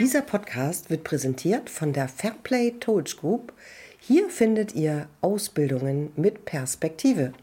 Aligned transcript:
Dieser 0.00 0.22
Podcast 0.22 0.88
wird 0.88 1.04
präsentiert 1.04 1.68
von 1.68 1.92
der 1.92 2.08
Fairplay 2.08 2.70
Towage 2.80 3.16
Group. 3.20 3.52
Hier 3.98 4.30
findet 4.30 4.74
ihr 4.74 5.08
Ausbildungen 5.20 6.10
mit 6.16 6.46
Perspektive. 6.46 7.34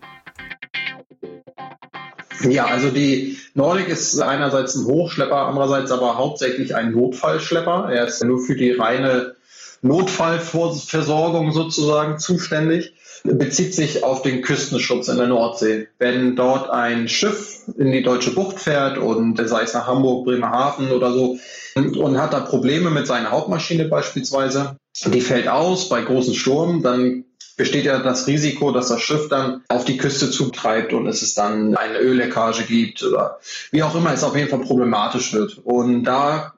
Ja, 2.42 2.66
also 2.66 2.90
die 2.90 3.38
Nordic 3.54 3.90
ist 3.90 4.20
einerseits 4.20 4.74
ein 4.74 4.86
Hochschlepper, 4.86 5.46
andererseits 5.46 5.92
aber 5.92 6.18
hauptsächlich 6.18 6.74
ein 6.74 6.94
Notfallschlepper. 6.94 7.92
Er 7.92 8.08
ist 8.08 8.24
nur 8.24 8.40
für 8.40 8.56
die 8.56 8.72
reine 8.72 9.36
Notfallversorgung 9.84 11.52
sozusagen 11.52 12.18
zuständig 12.18 12.96
bezieht 13.24 13.74
sich 13.74 14.04
auf 14.04 14.22
den 14.22 14.42
Küstenschutz 14.42 15.08
in 15.08 15.18
der 15.18 15.28
Nordsee. 15.28 15.88
Wenn 16.00 16.36
dort 16.36 16.70
ein 16.70 17.08
Schiff 17.08 17.62
in 17.78 17.92
die 17.92 18.04
deutsche 18.04 18.32
Bucht 18.32 18.60
fährt 18.60 18.98
und 18.98 19.38
sei 19.48 19.64
es 19.64 19.74
nach 19.74 19.88
Hamburg, 19.88 20.26
Bremerhaven 20.26 20.92
oder 20.92 21.12
so 21.12 21.38
und 21.78 22.18
hat 22.20 22.34
da 22.34 22.40
Probleme 22.40 22.90
mit 22.90 23.08
seiner 23.08 23.32
Hauptmaschine 23.32 23.86
beispielsweise, 23.86 24.78
die 25.06 25.22
fällt 25.22 25.48
aus 25.48 25.90
bei 25.90 26.02
großen 26.02 26.34
Sturm, 26.34 26.82
dann 26.82 27.26
besteht 27.58 27.86
ja 27.86 28.00
das 28.00 28.28
Risiko, 28.28 28.72
dass 28.72 28.90
das 28.90 29.02
Schiff 29.02 29.30
dann 29.30 29.64
auf 29.68 29.84
die 29.84 29.98
Küste 29.98 30.30
zutreibt 30.30 30.94
und 30.94 31.08
es 31.08 31.34
dann 31.34 31.76
eine 31.76 32.00
Ölleckage 32.00 32.66
gibt 32.66 33.04
oder 33.04 33.40
wie 33.72 33.84
auch 33.84 33.96
immer 33.96 34.14
es 34.14 34.24
auf 34.24 34.36
jeden 34.36 34.50
Fall 34.50 34.62
problematisch 34.62 35.34
wird. 35.34 35.58
Und 35.64 36.04
da 36.04 36.54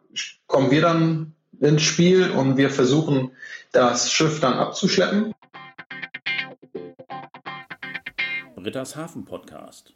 kommen 0.47 0.71
wir 0.71 0.81
dann 0.81 1.33
ins 1.59 1.83
Spiel 1.83 2.31
und 2.31 2.57
wir 2.57 2.69
versuchen, 2.69 3.31
das 3.71 4.11
Schiff 4.11 4.39
dann 4.39 4.53
abzuschleppen. 4.53 5.33
Britta's 8.55 8.95
Hafen 8.95 9.23
Podcast. 9.23 9.93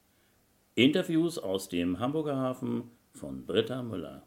Interviews 0.76 1.38
aus 1.38 1.70
dem 1.70 2.00
Hamburger 2.00 2.38
Hafen 2.38 2.90
von 3.14 3.46
Britta 3.46 3.84
Müller. 3.84 4.24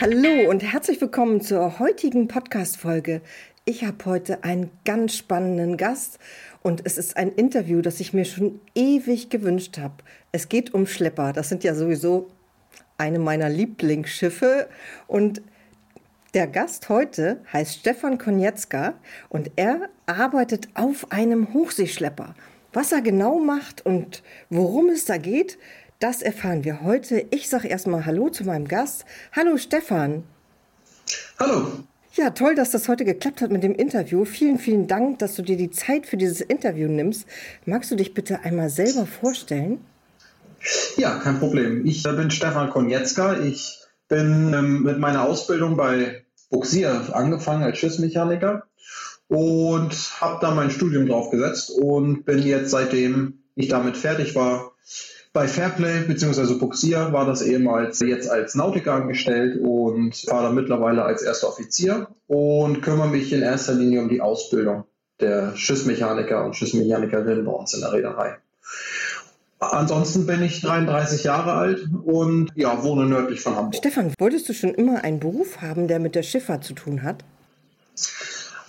Hallo 0.00 0.50
und 0.50 0.64
herzlich 0.64 1.00
willkommen 1.00 1.40
zur 1.40 1.78
heutigen 1.78 2.26
Podcast-Folge. 2.26 3.20
Ich 3.64 3.84
habe 3.84 4.04
heute 4.06 4.42
einen 4.42 4.70
ganz 4.84 5.16
spannenden 5.16 5.76
Gast 5.76 6.18
und 6.62 6.82
es 6.84 6.98
ist 6.98 7.16
ein 7.16 7.30
Interview, 7.30 7.80
das 7.80 8.00
ich 8.00 8.12
mir 8.12 8.24
schon 8.24 8.60
ewig 8.74 9.30
gewünscht 9.30 9.78
habe. 9.78 9.94
Es 10.32 10.48
geht 10.48 10.74
um 10.74 10.88
Schlepper. 10.88 11.32
Das 11.32 11.48
sind 11.48 11.62
ja 11.62 11.76
sowieso 11.76 12.26
eine 12.98 13.20
meiner 13.20 13.48
Lieblingsschiffe 13.48 14.68
und 15.06 15.42
der 16.34 16.48
Gast 16.48 16.88
heute 16.88 17.40
heißt 17.52 17.78
Stefan 17.78 18.18
Konietzka 18.18 18.94
und 19.28 19.52
er 19.54 19.90
arbeitet 20.06 20.70
auf 20.74 21.12
einem 21.12 21.54
Hochseeschlepper. 21.54 22.34
Was 22.72 22.90
er 22.90 23.00
genau 23.00 23.38
macht 23.38 23.86
und 23.86 24.24
worum 24.50 24.88
es 24.88 25.04
da 25.04 25.18
geht, 25.18 25.56
das 25.98 26.22
erfahren 26.22 26.64
wir 26.64 26.82
heute. 26.82 27.24
Ich 27.30 27.48
sage 27.48 27.68
erstmal 27.68 28.06
Hallo 28.06 28.28
zu 28.28 28.44
meinem 28.44 28.68
Gast. 28.68 29.04
Hallo 29.32 29.56
Stefan. 29.56 30.24
Hallo. 31.38 31.66
Ja, 32.14 32.30
toll, 32.30 32.54
dass 32.54 32.70
das 32.70 32.88
heute 32.88 33.04
geklappt 33.04 33.40
hat 33.40 33.50
mit 33.50 33.64
dem 33.64 33.74
Interview. 33.74 34.24
Vielen, 34.24 34.58
vielen 34.58 34.86
Dank, 34.86 35.18
dass 35.18 35.34
du 35.34 35.42
dir 35.42 35.56
die 35.56 35.70
Zeit 35.70 36.06
für 36.06 36.16
dieses 36.16 36.40
Interview 36.40 36.88
nimmst. 36.88 37.26
Magst 37.66 37.90
du 37.90 37.96
dich 37.96 38.14
bitte 38.14 38.40
einmal 38.40 38.70
selber 38.70 39.06
vorstellen? 39.06 39.80
Ja, 40.96 41.18
kein 41.18 41.38
Problem. 41.38 41.84
Ich 41.84 42.02
bin 42.02 42.30
Stefan 42.30 42.70
Konietzka. 42.70 43.40
Ich 43.40 43.80
bin 44.08 44.52
ähm, 44.54 44.82
mit 44.82 44.98
meiner 44.98 45.24
Ausbildung 45.24 45.76
bei 45.76 46.24
Buxier 46.50 47.08
angefangen 47.12 47.64
als 47.64 47.78
Schiffsmechaniker 47.78 48.64
und 49.28 49.92
habe 50.20 50.38
da 50.40 50.54
mein 50.54 50.70
Studium 50.70 51.06
drauf 51.06 51.30
gesetzt 51.30 51.70
und 51.70 52.24
bin 52.24 52.42
jetzt 52.42 52.70
seitdem 52.70 53.40
ich 53.56 53.68
damit 53.68 53.96
fertig 53.96 54.34
war 54.34 54.72
bei 55.34 55.48
Fairplay 55.48 56.04
bzw. 56.06 56.54
Buxier 56.54 57.12
war 57.12 57.26
das 57.26 57.42
ehemals 57.42 57.98
jetzt 58.00 58.30
als 58.30 58.54
Nautiker 58.54 58.94
angestellt 58.94 59.60
und 59.60 60.16
fahre 60.16 60.54
mittlerweile 60.54 61.04
als 61.04 61.22
erster 61.22 61.48
Offizier 61.48 62.06
und 62.28 62.82
kümmere 62.82 63.08
mich 63.08 63.32
in 63.32 63.42
erster 63.42 63.74
Linie 63.74 64.00
um 64.00 64.08
die 64.08 64.20
Ausbildung 64.20 64.84
der 65.20 65.56
Schiffsmechaniker 65.56 66.44
und 66.44 66.54
Schiffsmechanikerinnen 66.54 67.44
bei 67.44 67.50
uns 67.50 67.74
in 67.74 67.80
der 67.80 67.92
Reederei. 67.92 68.36
Ansonsten 69.58 70.26
bin 70.26 70.42
ich 70.42 70.60
33 70.60 71.24
Jahre 71.24 71.54
alt 71.54 71.88
und 72.04 72.52
ja, 72.54 72.84
wohne 72.84 73.06
nördlich 73.06 73.40
von 73.40 73.56
Hamburg. 73.56 73.74
Stefan, 73.74 74.14
wolltest 74.18 74.48
du 74.48 74.52
schon 74.52 74.74
immer 74.74 75.02
einen 75.02 75.18
Beruf 75.18 75.60
haben, 75.60 75.88
der 75.88 75.98
mit 75.98 76.14
der 76.14 76.22
Schifffahrt 76.22 76.62
zu 76.62 76.74
tun 76.74 77.02
hat? 77.02 77.24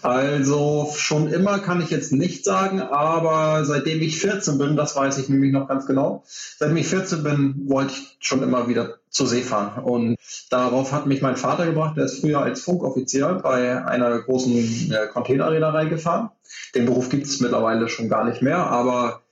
Also 0.05 0.91
schon 0.95 1.33
immer 1.33 1.57
kann 1.57 1.81
ich 1.81 1.89
jetzt 1.89 2.11
nicht 2.11 2.45
sagen, 2.45 2.79
aber 2.79 3.65
seitdem 3.65 4.03
ich 4.03 4.19
14 4.19 4.59
bin, 4.59 4.75
das 4.75 4.95
weiß 4.95 5.17
ich 5.17 5.29
nämlich 5.29 5.51
noch 5.51 5.67
ganz 5.67 5.87
genau, 5.87 6.23
seitdem 6.27 6.77
ich 6.77 6.87
14 6.87 7.23
bin, 7.23 7.55
wollte 7.65 7.93
ich 7.93 8.15
schon 8.19 8.43
immer 8.43 8.67
wieder 8.67 8.99
zur 9.09 9.25
See 9.25 9.41
fahren. 9.41 9.83
Und 9.83 10.17
darauf 10.51 10.91
hat 10.91 11.07
mich 11.07 11.23
mein 11.23 11.37
Vater 11.37 11.65
gebracht, 11.65 11.97
der 11.97 12.05
ist 12.05 12.19
früher 12.19 12.41
als 12.41 12.61
Funkoffizier 12.61 13.39
bei 13.41 13.83
einer 13.83 14.19
großen 14.19 14.91
äh, 14.91 15.07
Containerreederei 15.11 15.85
gefahren. 15.85 16.29
Den 16.75 16.85
Beruf 16.85 17.09
gibt 17.09 17.25
es 17.25 17.39
mittlerweile 17.39 17.89
schon 17.89 18.07
gar 18.07 18.25
nicht 18.25 18.43
mehr, 18.43 18.59
aber 18.59 19.23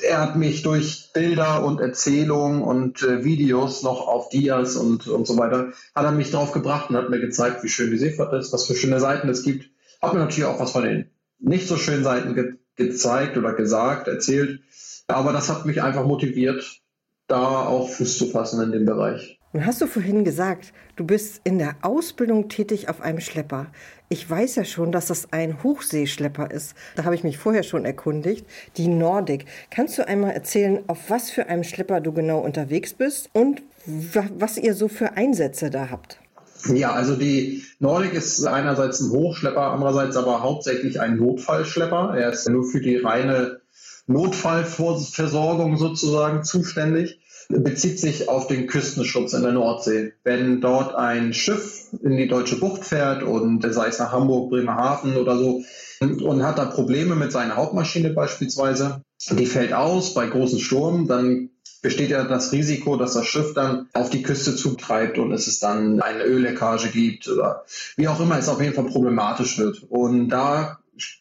er 0.00 0.20
hat 0.20 0.36
mich 0.36 0.62
durch 0.62 1.10
Bilder 1.12 1.64
und 1.64 1.80
Erzählungen 1.80 2.62
und 2.62 3.02
äh, 3.02 3.24
Videos 3.24 3.82
noch 3.82 4.06
auf 4.06 4.28
Dias 4.28 4.76
und, 4.76 5.08
und 5.08 5.26
so 5.26 5.36
weiter, 5.36 5.72
hat 5.92 6.04
er 6.04 6.12
mich 6.12 6.30
drauf 6.30 6.52
gebracht 6.52 6.88
und 6.88 6.96
hat 6.96 7.10
mir 7.10 7.18
gezeigt, 7.18 7.64
wie 7.64 7.68
schön 7.68 7.90
die 7.90 7.98
Seefahrt 7.98 8.32
ist, 8.34 8.52
was 8.52 8.66
für 8.66 8.76
schöne 8.76 9.00
Seiten 9.00 9.28
es 9.28 9.42
gibt 9.42 9.68
habe 10.02 10.16
mir 10.16 10.24
natürlich 10.24 10.44
auch 10.44 10.60
was 10.60 10.72
von 10.72 10.84
den 10.84 11.10
nicht 11.38 11.68
so 11.68 11.76
schönen 11.76 12.04
Seiten 12.04 12.34
ge 12.34 12.54
gezeigt 12.76 13.36
oder 13.36 13.52
gesagt, 13.52 14.08
erzählt. 14.08 14.60
Aber 15.06 15.32
das 15.32 15.50
hat 15.50 15.66
mich 15.66 15.82
einfach 15.82 16.06
motiviert, 16.06 16.80
da 17.26 17.66
auch 17.66 17.90
Fuß 17.90 18.16
zu 18.16 18.26
fassen 18.26 18.62
in 18.62 18.72
dem 18.72 18.86
Bereich. 18.86 19.38
Nun 19.52 19.66
hast 19.66 19.80
du 19.80 19.86
vorhin 19.86 20.24
gesagt, 20.24 20.72
du 20.94 21.04
bist 21.04 21.40
in 21.42 21.58
der 21.58 21.74
Ausbildung 21.82 22.48
tätig 22.48 22.88
auf 22.88 23.00
einem 23.00 23.18
Schlepper. 23.18 23.66
Ich 24.08 24.28
weiß 24.30 24.54
ja 24.54 24.64
schon, 24.64 24.92
dass 24.92 25.06
das 25.06 25.32
ein 25.32 25.62
Hochseeschlepper 25.62 26.50
ist. 26.52 26.74
Da 26.94 27.04
habe 27.04 27.16
ich 27.16 27.24
mich 27.24 27.36
vorher 27.36 27.64
schon 27.64 27.84
erkundigt. 27.84 28.46
Die 28.76 28.86
Nordic. 28.86 29.46
Kannst 29.70 29.98
du 29.98 30.06
einmal 30.06 30.30
erzählen, 30.30 30.84
auf 30.86 31.10
was 31.10 31.30
für 31.30 31.48
einem 31.48 31.64
Schlepper 31.64 32.00
du 32.00 32.12
genau 32.12 32.38
unterwegs 32.38 32.94
bist 32.94 33.28
und 33.32 33.62
was 33.84 34.56
ihr 34.56 34.74
so 34.74 34.86
für 34.86 35.14
Einsätze 35.16 35.68
da 35.68 35.90
habt? 35.90 36.20
Ja, 36.66 36.92
also 36.92 37.16
die 37.16 37.62
Nordic 37.78 38.14
ist 38.14 38.44
einerseits 38.44 39.00
ein 39.00 39.10
Hochschlepper, 39.10 39.72
andererseits 39.72 40.16
aber 40.16 40.42
hauptsächlich 40.42 41.00
ein 41.00 41.16
Notfallschlepper. 41.16 42.14
Er 42.16 42.30
ist 42.30 42.48
nur 42.48 42.64
für 42.64 42.80
die 42.80 42.96
reine 42.96 43.60
Notfallversorgung 44.06 45.76
sozusagen 45.76 46.44
zuständig, 46.44 47.20
bezieht 47.48 47.98
sich 47.98 48.28
auf 48.28 48.46
den 48.46 48.66
Küstenschutz 48.66 49.32
in 49.32 49.42
der 49.42 49.52
Nordsee. 49.52 50.12
Wenn 50.24 50.60
dort 50.60 50.94
ein 50.94 51.32
Schiff 51.32 51.86
in 52.02 52.16
die 52.16 52.28
deutsche 52.28 52.58
Bucht 52.58 52.84
fährt 52.84 53.22
und 53.22 53.62
sei 53.72 53.88
es 53.88 53.98
nach 53.98 54.12
Hamburg, 54.12 54.50
Bremerhaven 54.50 55.16
oder 55.16 55.36
so 55.36 55.62
und 56.00 56.42
hat 56.42 56.58
da 56.58 56.66
Probleme 56.66 57.14
mit 57.14 57.32
seiner 57.32 57.56
Hauptmaschine 57.56 58.10
beispielsweise, 58.10 59.02
die 59.30 59.46
fällt 59.46 59.72
aus 59.72 60.14
bei 60.14 60.26
großen 60.26 60.58
Sturm, 60.58 61.06
dann 61.06 61.49
besteht 61.82 62.10
ja 62.10 62.24
das 62.24 62.52
Risiko, 62.52 62.96
dass 62.96 63.14
das 63.14 63.26
Schiff 63.26 63.54
dann 63.54 63.88
auf 63.92 64.10
die 64.10 64.22
Küste 64.22 64.54
zutreibt 64.54 65.18
und 65.18 65.32
es 65.32 65.58
dann 65.58 66.00
eine 66.00 66.24
Ölleckage 66.24 66.90
gibt 66.90 67.28
oder 67.28 67.64
wie 67.96 68.08
auch 68.08 68.20
immer 68.20 68.38
es 68.38 68.48
auf 68.48 68.60
jeden 68.60 68.74
Fall 68.74 68.84
problematisch 68.84 69.58
wird. 69.58 69.82
Und 69.88 70.28
da 70.28 70.78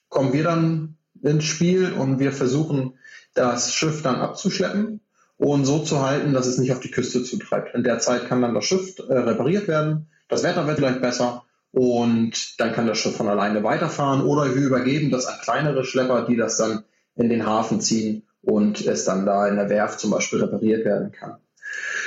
kommen 0.09 0.34
wir 0.34 0.44
dann 0.44 0.98
ins 1.22 1.46
Spiel 1.46 1.94
und 1.94 2.19
wir 2.19 2.31
versuchen, 2.31 2.98
das 3.34 3.74
Schiff 3.74 4.02
dann 4.02 4.16
abzuschleppen 4.16 5.02
und 5.38 5.66
so 5.66 5.80
zu 5.80 6.02
halten, 6.02 6.34
dass 6.34 6.48
es 6.48 6.58
nicht 6.58 6.72
auf 6.72 6.80
die 6.80 6.92
Küste 6.92 7.24
zutreibt. 7.24 7.74
In 7.75 7.84
der 7.84 8.00
Zeit 8.00 8.28
kann 8.28 8.42
dann 8.42 8.53
das 8.53 8.66
Schiff 8.66 9.00
äh, 9.00 9.14
repariert 9.14 9.68
werden, 9.68 10.08
das 10.28 10.44
Wetter 10.44 10.68
wird 10.68 10.78
vielleicht 10.78 11.02
besser 11.02 11.44
und 11.72 12.59
dann 12.59 12.74
kann 12.74 12.88
das 12.88 12.98
Schiff 12.98 13.16
von 13.16 13.30
alleine 13.30 13.64
weiterfahren 13.64 14.22
oder 14.22 14.53
wir 14.56 14.62
übergeben 14.62 15.12
das 15.12 15.28
an 15.28 15.40
kleinere 15.42 15.84
Schlepper, 15.84 16.25
die 16.25 16.36
das 16.36 16.58
dann 16.58 16.84
in 17.16 17.30
den 17.30 17.46
Hafen 17.46 17.80
ziehen 17.80 18.24
und 18.42 18.86
es 18.86 19.06
dann 19.06 19.26
da 19.26 19.48
in 19.48 19.56
der 19.56 19.70
Werft 19.70 20.00
zum 20.00 20.12
Beispiel 20.12 20.44
repariert 20.44 20.86
werden 20.86 21.12
kann. 21.12 21.38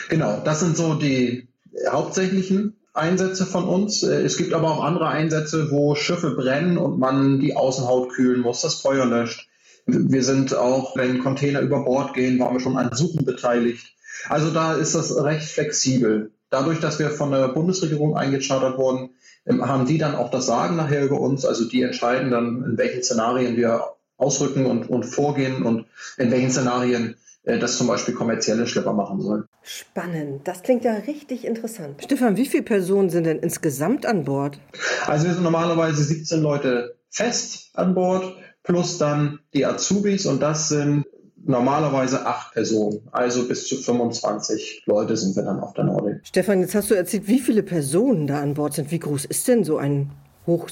Genau, 0.08 0.40
das 0.44 0.60
sind 0.60 0.76
so 0.76 0.94
die 0.94 1.48
hauptsächlichen 1.88 2.76
Einsätze 2.94 3.46
von 3.46 3.64
uns. 3.64 4.02
Äh, 4.02 4.22
es 4.22 4.36
gibt 4.36 4.52
aber 4.52 4.70
auch 4.70 4.84
andere 4.84 5.08
Einsätze, 5.08 5.70
wo 5.70 5.94
Schiffe 5.94 6.30
brennen 6.30 6.78
und 6.78 6.98
man 6.98 7.40
die 7.40 7.56
Außenhaut 7.56 8.10
kühlen 8.10 8.40
muss, 8.40 8.62
das 8.62 8.74
Feuer 8.74 9.06
löscht. 9.06 9.48
Wir 9.86 10.22
sind 10.22 10.54
auch, 10.54 10.96
wenn 10.96 11.22
Container 11.22 11.60
über 11.60 11.84
Bord 11.84 12.14
gehen, 12.14 12.38
waren 12.38 12.54
wir 12.54 12.60
schon 12.60 12.76
an 12.76 12.94
Suchen 12.94 13.24
beteiligt. 13.24 13.94
Also 14.28 14.50
da 14.50 14.74
ist 14.74 14.94
das 14.94 15.16
recht 15.16 15.48
flexibel. 15.48 16.32
Dadurch, 16.50 16.78
dass 16.78 16.98
wir 16.98 17.10
von 17.10 17.30
der 17.30 17.48
Bundesregierung 17.48 18.16
eingechartert 18.16 18.78
wurden, 18.78 19.10
ähm, 19.46 19.66
haben 19.66 19.86
die 19.86 19.98
dann 19.98 20.14
auch 20.14 20.30
das 20.30 20.46
Sagen 20.46 20.76
nachher 20.76 21.04
über 21.04 21.20
uns. 21.20 21.44
Also 21.44 21.64
die 21.64 21.82
entscheiden 21.82 22.30
dann, 22.30 22.62
in 22.64 22.78
welchen 22.78 23.02
Szenarien 23.02 23.56
wir 23.56 23.91
ausrücken 24.22 24.66
und, 24.66 24.88
und 24.88 25.04
vorgehen 25.04 25.62
und 25.64 25.86
in 26.16 26.30
welchen 26.30 26.50
Szenarien 26.50 27.16
äh, 27.44 27.58
das 27.58 27.76
zum 27.76 27.88
Beispiel 27.88 28.14
kommerzielle 28.14 28.66
Schlepper 28.66 28.92
machen 28.92 29.20
sollen. 29.20 29.44
Spannend, 29.62 30.46
das 30.46 30.62
klingt 30.62 30.84
ja 30.84 30.94
richtig 30.94 31.44
interessant. 31.44 32.02
Stefan, 32.02 32.36
wie 32.36 32.46
viele 32.46 32.62
Personen 32.62 33.10
sind 33.10 33.24
denn 33.24 33.38
insgesamt 33.38 34.06
an 34.06 34.24
Bord? 34.24 34.58
Also 35.06 35.26
wir 35.26 35.34
sind 35.34 35.42
normalerweise 35.42 36.02
17 36.02 36.40
Leute 36.40 36.96
fest 37.10 37.70
an 37.74 37.94
Bord, 37.94 38.36
plus 38.62 38.98
dann 38.98 39.40
die 39.54 39.66
Azubis 39.66 40.26
und 40.26 40.40
das 40.40 40.68
sind 40.68 41.04
normalerweise 41.44 42.24
acht 42.24 42.52
Personen, 42.52 43.00
also 43.10 43.46
bis 43.48 43.66
zu 43.66 43.76
25 43.76 44.84
Leute 44.86 45.16
sind 45.16 45.34
wir 45.34 45.42
dann 45.42 45.58
auf 45.58 45.74
der 45.74 45.84
Nordic. 45.84 46.20
Stefan, 46.24 46.60
jetzt 46.60 46.74
hast 46.74 46.90
du 46.90 46.94
erzählt, 46.94 47.26
wie 47.26 47.40
viele 47.40 47.64
Personen 47.64 48.28
da 48.28 48.40
an 48.40 48.54
Bord 48.54 48.74
sind. 48.74 48.92
Wie 48.92 49.00
groß 49.00 49.24
ist 49.24 49.48
denn 49.48 49.64
so 49.64 49.78
ein 49.78 50.12
Hoch, 50.46 50.68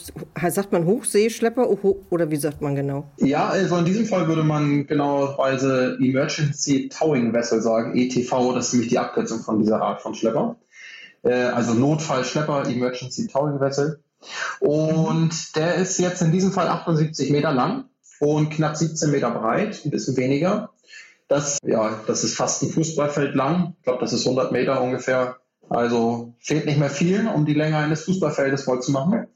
sagt 0.48 0.72
man 0.72 0.84
Hochseeschlepper 0.84 1.68
oder 2.10 2.30
wie 2.30 2.36
sagt 2.36 2.60
man 2.60 2.74
genau? 2.74 3.10
Ja, 3.18 3.48
also 3.48 3.76
in 3.76 3.84
diesem 3.84 4.06
Fall 4.06 4.26
würde 4.26 4.42
man 4.42 4.86
genauerweise 4.86 5.96
Emergency 6.00 6.88
Towing 6.88 7.32
Vessel 7.32 7.62
sagen, 7.62 7.96
ETV, 7.96 8.54
das 8.54 8.66
ist 8.66 8.72
nämlich 8.72 8.90
die 8.90 8.98
Abkürzung 8.98 9.40
von 9.40 9.60
dieser 9.60 9.80
Art 9.80 10.02
von 10.02 10.14
Schlepper. 10.14 10.56
Äh, 11.22 11.34
also 11.34 11.74
Notfallschlepper, 11.74 12.66
Emergency 12.66 13.28
Towing 13.28 13.60
Vessel. 13.60 14.00
Und 14.58 15.56
der 15.56 15.76
ist 15.76 15.98
jetzt 15.98 16.20
in 16.20 16.32
diesem 16.32 16.52
Fall 16.52 16.68
78 16.68 17.30
Meter 17.30 17.52
lang 17.52 17.84
und 18.18 18.50
knapp 18.50 18.76
17 18.76 19.10
Meter 19.10 19.30
breit, 19.30 19.82
ein 19.84 19.90
bisschen 19.90 20.16
weniger. 20.16 20.70
Das, 21.28 21.58
ja, 21.64 22.00
das 22.08 22.24
ist 22.24 22.36
fast 22.36 22.62
ein 22.62 22.70
Fußballfeld 22.70 23.36
lang. 23.36 23.74
Ich 23.78 23.84
glaube, 23.84 24.00
das 24.00 24.12
ist 24.12 24.26
100 24.26 24.50
Meter 24.50 24.82
ungefähr. 24.82 25.36
Also 25.70 26.34
fehlt 26.40 26.66
nicht 26.66 26.80
mehr 26.80 26.90
viel, 26.90 27.28
um 27.28 27.46
die 27.46 27.54
Länge 27.54 27.78
eines 27.78 28.02
Fußballfeldes 28.02 28.64
voll 28.64 28.82
zu 28.82 28.90
machen. 28.90 29.28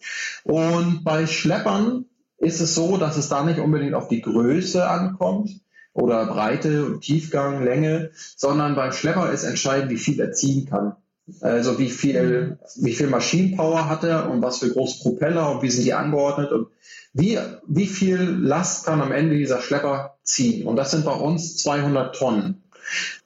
Und 0.42 1.04
bei 1.04 1.26
Schleppern 1.26 2.06
ist 2.38 2.60
es 2.60 2.74
so, 2.74 2.96
dass 2.96 3.16
es 3.16 3.28
da 3.28 3.44
nicht 3.44 3.60
unbedingt 3.60 3.94
auf 3.94 4.08
die 4.08 4.20
Größe 4.20 4.86
ankommt 4.86 5.50
oder 5.92 6.26
Breite, 6.26 6.98
Tiefgang, 7.00 7.62
Länge, 7.62 8.10
sondern 8.36 8.74
beim 8.74 8.90
Schlepper 8.90 9.30
ist 9.30 9.44
entscheidend, 9.44 9.92
wie 9.92 9.96
viel 9.96 10.18
er 10.18 10.32
ziehen 10.32 10.66
kann. 10.68 10.96
Also 11.40 11.78
wie 11.78 11.88
viel, 11.88 12.58
wie 12.80 12.94
viel 12.94 13.06
Maschinenpower 13.06 13.88
hat 13.88 14.02
er 14.02 14.28
und 14.28 14.42
was 14.42 14.58
für 14.58 14.70
große 14.70 15.02
Propeller 15.02 15.52
und 15.52 15.62
wie 15.62 15.70
sind 15.70 15.84
die 15.84 15.94
angeordnet 15.94 16.50
und 16.50 16.66
wie, 17.12 17.38
wie 17.68 17.86
viel 17.86 18.20
Last 18.20 18.84
kann 18.86 19.00
am 19.00 19.12
Ende 19.12 19.36
dieser 19.36 19.62
Schlepper 19.62 20.18
ziehen. 20.24 20.66
Und 20.66 20.74
das 20.74 20.90
sind 20.90 21.04
bei 21.04 21.14
uns 21.14 21.56
200 21.58 22.14
Tonnen. 22.16 22.63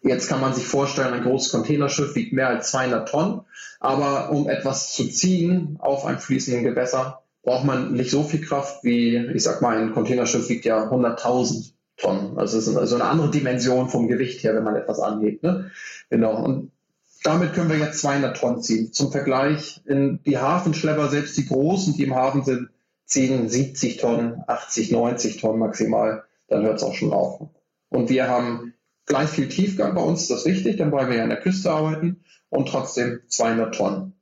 Jetzt 0.03 0.29
kann 0.29 0.41
man 0.41 0.55
sich 0.55 0.67
vorstellen, 0.67 1.15
ein 1.15 1.23
großes 1.23 1.53
Containerschiff 1.53 2.15
wiegt 2.15 2.33
mehr 2.33 2.49
als 2.49 2.71
200 2.71 3.09
Tonnen, 3.09 3.41
aber 3.81 4.31
um 4.31 4.49
etwas 4.49 4.93
zu 4.93 5.09
ziehen 5.09 5.77
auf 5.81 6.05
einem 6.05 6.19
fließenden 6.19 6.65
Gewässer, 6.65 7.23
braucht 7.43 7.65
man 7.65 7.93
nicht 7.93 8.11
so 8.11 8.25
viel 8.25 8.41
Kraft 8.41 8.85
wie, 8.85 9.17
ich 9.17 9.43
sag 9.43 9.63
mal, 9.63 9.79
ein 9.79 9.93
Containerschiff 9.93 10.49
wiegt 10.49 10.65
ja 10.65 10.91
100.000 10.91 11.73
Tonnen. 11.97 12.39
Also 12.39 12.59
es 12.59 12.69
ist 12.69 12.77
also 12.77 12.95
eine 12.95 13.05
andere 13.05 13.31
Dimension 13.31 13.89
vom 13.89 14.09
Gewicht 14.09 14.43
her, 14.45 14.55
wenn 14.55 14.65
man 14.65 14.77
etwas 14.77 15.01
anhebt. 15.01 15.43
Ne? 15.43 15.71
Genau. 16.11 16.43
Und 16.43 16.73
damit 17.25 17.55
können 17.55 17.71
wir 17.71 17.79
jetzt 17.79 18.01
200 18.01 18.37
Tonnen 18.37 18.63
ziehen. 18.63 18.93
Zum 18.93 19.11
Vergleich, 19.11 19.83
in 19.85 20.21
die 20.25 20.39
Hafenschlepper, 20.39 21.09
selbst 21.09 21.37
die 21.37 21.47
großen, 21.47 21.95
die 21.95 22.05
im 22.05 22.15
Hafen 22.15 22.45
sind, 22.45 22.69
ziehen 23.05 23.49
70 23.49 23.97
Tonnen, 23.97 24.45
80, 24.47 24.93
90 24.93 25.41
Tonnen 25.41 25.59
maximal. 25.59 26.25
Dann 26.47 26.63
hört 26.63 26.77
es 26.77 26.85
auch 26.85 26.95
schon 26.95 27.13
auf. 27.13 27.49
Und 27.89 28.11
wir 28.11 28.29
haben 28.29 28.75
gleich 29.09 29.31
viel 29.31 29.49
Tiefgang 29.49 29.95
bei 29.95 30.03
uns, 30.03 30.29
das 30.29 30.41
ist 30.41 30.47
wichtig, 30.47 30.77
dann 30.77 30.93
weil 30.93 31.09
wir 31.09 31.17
ja 31.17 31.23
an 31.25 31.31
der 31.31 31.41
Küste 31.41 31.71
arbeiten 31.71 32.21
und 32.51 32.69
trotzdem 32.69 33.21
200 33.27 33.75
Tonnen. 33.75 34.13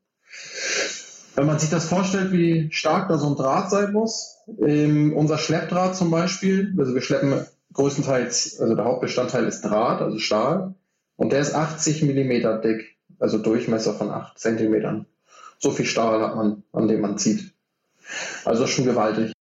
Wenn 1.35 1.47
man 1.47 1.59
sich 1.59 1.69
das 1.69 1.87
vorstellt, 1.87 2.33
wie 2.33 2.69
stark 2.73 3.09
da 3.09 3.19
so 3.19 3.29
ein 3.29 3.37
Draht 3.37 3.71
sein 3.71 3.93
muss, 3.93 4.39
ähm, 4.59 5.13
unser 5.15 5.37
Schleppdraht 5.37 5.95
zum 5.95 6.11
Beispiel, 6.11 6.75
also 6.79 6.95
wir 6.95 7.03
schleppen 7.03 7.45
größtenteils, 7.75 8.59
also 8.59 8.75
der 8.75 8.85
Hauptbestandteil 8.87 9.45
ist 9.45 9.63
Draht, 9.63 10.01
also 10.01 10.19
Stahl, 10.19 10.75
und 11.17 11.33
der 11.33 11.41
ist 11.41 11.55
80 11.55 12.03
Millimeter 12.03 12.59
dick, 12.59 12.97
also 13.19 13.39
Durchmesser 13.39 13.95
von 13.95 14.11
8 14.11 14.39
Zentimetern. 14.39 15.07
So 15.59 15.71
viel 15.71 15.87
Stahl 15.87 16.23
hat 16.23 16.37
man, 16.37 16.63
an 16.73 16.89
dem 16.89 17.01
man 17.01 17.19
zieht. 17.19 17.53
Also 18.45 18.67
schon 18.67 18.85
gewaltig. 18.85 19.33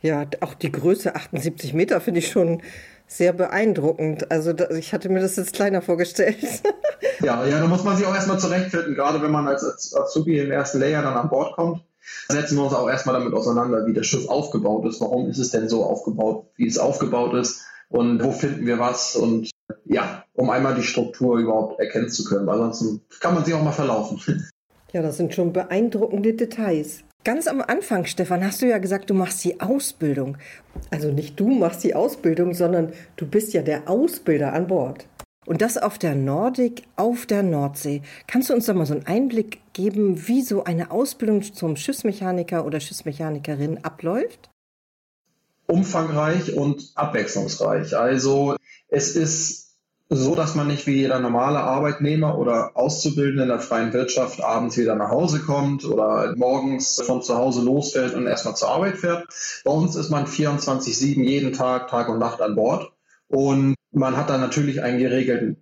Ja, 0.00 0.26
auch 0.40 0.54
die 0.54 0.70
Größe 0.70 1.14
78 1.14 1.74
Meter 1.74 2.00
finde 2.00 2.20
ich 2.20 2.28
schon 2.30 2.62
sehr 3.08 3.32
beeindruckend. 3.32 4.30
Also 4.30 4.52
da, 4.52 4.70
ich 4.70 4.92
hatte 4.92 5.08
mir 5.08 5.20
das 5.20 5.36
jetzt 5.36 5.54
kleiner 5.54 5.82
vorgestellt. 5.82 6.36
ja, 7.20 7.44
ja, 7.46 7.58
da 7.58 7.66
muss 7.66 7.82
man 7.82 7.96
sich 7.96 8.06
auch 8.06 8.14
erstmal 8.14 8.38
zurechtfinden, 8.38 8.94
gerade 8.94 9.20
wenn 9.22 9.32
man 9.32 9.48
als 9.48 9.94
Azubi 9.96 10.38
im 10.38 10.52
ersten 10.52 10.78
Layer 10.78 11.02
dann 11.02 11.14
an 11.14 11.28
Bord 11.28 11.54
kommt. 11.56 11.82
Setzen 12.28 12.56
wir 12.56 12.64
uns 12.64 12.74
auch 12.74 12.88
erstmal 12.88 13.18
damit 13.18 13.34
auseinander, 13.34 13.86
wie 13.86 13.92
das 13.92 14.06
Schiff 14.06 14.28
aufgebaut 14.28 14.86
ist. 14.86 15.00
Warum 15.00 15.28
ist 15.28 15.38
es 15.38 15.50
denn 15.50 15.68
so 15.68 15.84
aufgebaut, 15.84 16.46
wie 16.56 16.66
es 16.66 16.78
aufgebaut 16.78 17.34
ist 17.34 17.62
und 17.88 18.22
wo 18.22 18.32
finden 18.32 18.66
wir 18.66 18.78
was 18.78 19.16
und 19.16 19.50
ja, 19.84 20.24
um 20.34 20.50
einmal 20.50 20.74
die 20.74 20.82
Struktur 20.82 21.38
überhaupt 21.38 21.80
erkennen 21.80 22.08
zu 22.08 22.24
können. 22.24 22.46
Weil 22.46 22.60
ansonsten 22.60 23.02
kann 23.20 23.34
man 23.34 23.44
sich 23.44 23.54
auch 23.54 23.62
mal 23.62 23.72
verlaufen. 23.72 24.20
Ja, 24.90 25.02
das 25.02 25.18
sind 25.18 25.34
schon 25.34 25.52
beeindruckende 25.52 26.32
Details. 26.32 27.04
Ganz 27.28 27.46
am 27.46 27.60
Anfang, 27.60 28.06
Stefan, 28.06 28.42
hast 28.42 28.62
du 28.62 28.66
ja 28.66 28.78
gesagt, 28.78 29.10
du 29.10 29.12
machst 29.12 29.44
die 29.44 29.60
Ausbildung. 29.60 30.38
Also 30.90 31.12
nicht 31.12 31.38
du 31.38 31.50
machst 31.50 31.84
die 31.84 31.94
Ausbildung, 31.94 32.54
sondern 32.54 32.94
du 33.16 33.26
bist 33.26 33.52
ja 33.52 33.60
der 33.60 33.86
Ausbilder 33.86 34.54
an 34.54 34.66
Bord. 34.66 35.04
Und 35.44 35.60
das 35.60 35.76
auf 35.76 35.98
der 35.98 36.14
Nordic, 36.14 36.84
auf 36.96 37.26
der 37.26 37.42
Nordsee. 37.42 38.00
Kannst 38.26 38.48
du 38.48 38.54
uns 38.54 38.64
da 38.64 38.72
mal 38.72 38.86
so 38.86 38.94
einen 38.94 39.04
Einblick 39.06 39.58
geben, 39.74 40.26
wie 40.26 40.40
so 40.40 40.64
eine 40.64 40.90
Ausbildung 40.90 41.42
zum 41.42 41.76
Schiffsmechaniker 41.76 42.64
oder 42.64 42.80
Schiffsmechanikerin 42.80 43.84
abläuft? 43.84 44.48
Umfangreich 45.66 46.54
und 46.54 46.92
abwechslungsreich. 46.94 47.94
Also 47.94 48.56
es 48.88 49.16
ist 49.16 49.67
so, 50.10 50.34
dass 50.34 50.54
man 50.54 50.68
nicht 50.68 50.86
wie 50.86 50.96
jeder 50.96 51.18
normale 51.18 51.60
Arbeitnehmer 51.60 52.38
oder 52.38 52.72
Auszubildende 52.74 53.42
in 53.42 53.48
der 53.48 53.60
freien 53.60 53.92
Wirtschaft 53.92 54.42
abends 54.42 54.78
wieder 54.78 54.94
nach 54.94 55.10
Hause 55.10 55.40
kommt 55.40 55.84
oder 55.84 56.34
morgens 56.36 57.00
von 57.04 57.22
zu 57.22 57.36
Hause 57.36 57.62
losfährt 57.62 58.14
und 58.14 58.26
erstmal 58.26 58.56
zur 58.56 58.70
Arbeit 58.70 58.96
fährt. 58.96 59.28
Bei 59.64 59.70
uns 59.70 59.96
ist 59.96 60.08
man 60.10 60.26
24-7 60.26 61.22
jeden 61.22 61.52
Tag, 61.52 61.88
Tag 61.88 62.08
und 62.08 62.18
Nacht 62.18 62.40
an 62.40 62.54
Bord 62.54 62.92
und 63.28 63.74
man 63.92 64.16
hat 64.16 64.30
dann 64.30 64.40
natürlich 64.40 64.82
einen 64.82 64.98
geregelten 64.98 65.56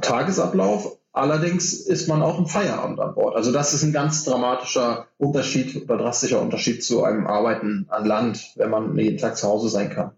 Tagesablauf. 0.00 0.98
Allerdings 1.12 1.74
ist 1.74 2.08
man 2.08 2.22
auch 2.22 2.38
im 2.38 2.46
Feierabend 2.46 2.98
an 2.98 3.14
Bord. 3.14 3.36
Also 3.36 3.52
das 3.52 3.74
ist 3.74 3.82
ein 3.82 3.92
ganz 3.92 4.24
dramatischer 4.24 5.08
Unterschied 5.18 5.82
oder 5.82 5.98
drastischer 5.98 6.40
Unterschied 6.40 6.82
zu 6.82 7.04
einem 7.04 7.26
Arbeiten 7.26 7.86
an 7.90 8.06
Land, 8.06 8.52
wenn 8.56 8.70
man 8.70 8.96
jeden 8.96 9.18
Tag 9.18 9.36
zu 9.36 9.46
Hause 9.46 9.68
sein 9.68 9.90
kann. 9.90 10.12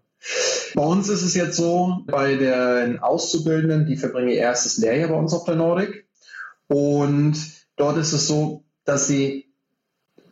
Bei 0.75 0.83
uns 0.83 1.07
ist 1.07 1.23
es 1.23 1.35
jetzt 1.35 1.55
so, 1.55 2.01
bei 2.05 2.35
den 2.35 2.99
Auszubildenden, 2.99 3.85
die 3.85 3.95
verbringen 3.95 4.27
ihr 4.27 4.39
erstes 4.39 4.77
Lehrjahr 4.77 5.07
bei 5.07 5.15
uns 5.15 5.33
auf 5.33 5.45
der 5.45 5.55
Nordic. 5.55 6.05
Und 6.67 7.37
dort 7.77 7.95
ist 7.95 8.11
es 8.11 8.27
so, 8.27 8.65
dass 8.83 9.07
sie 9.07 9.45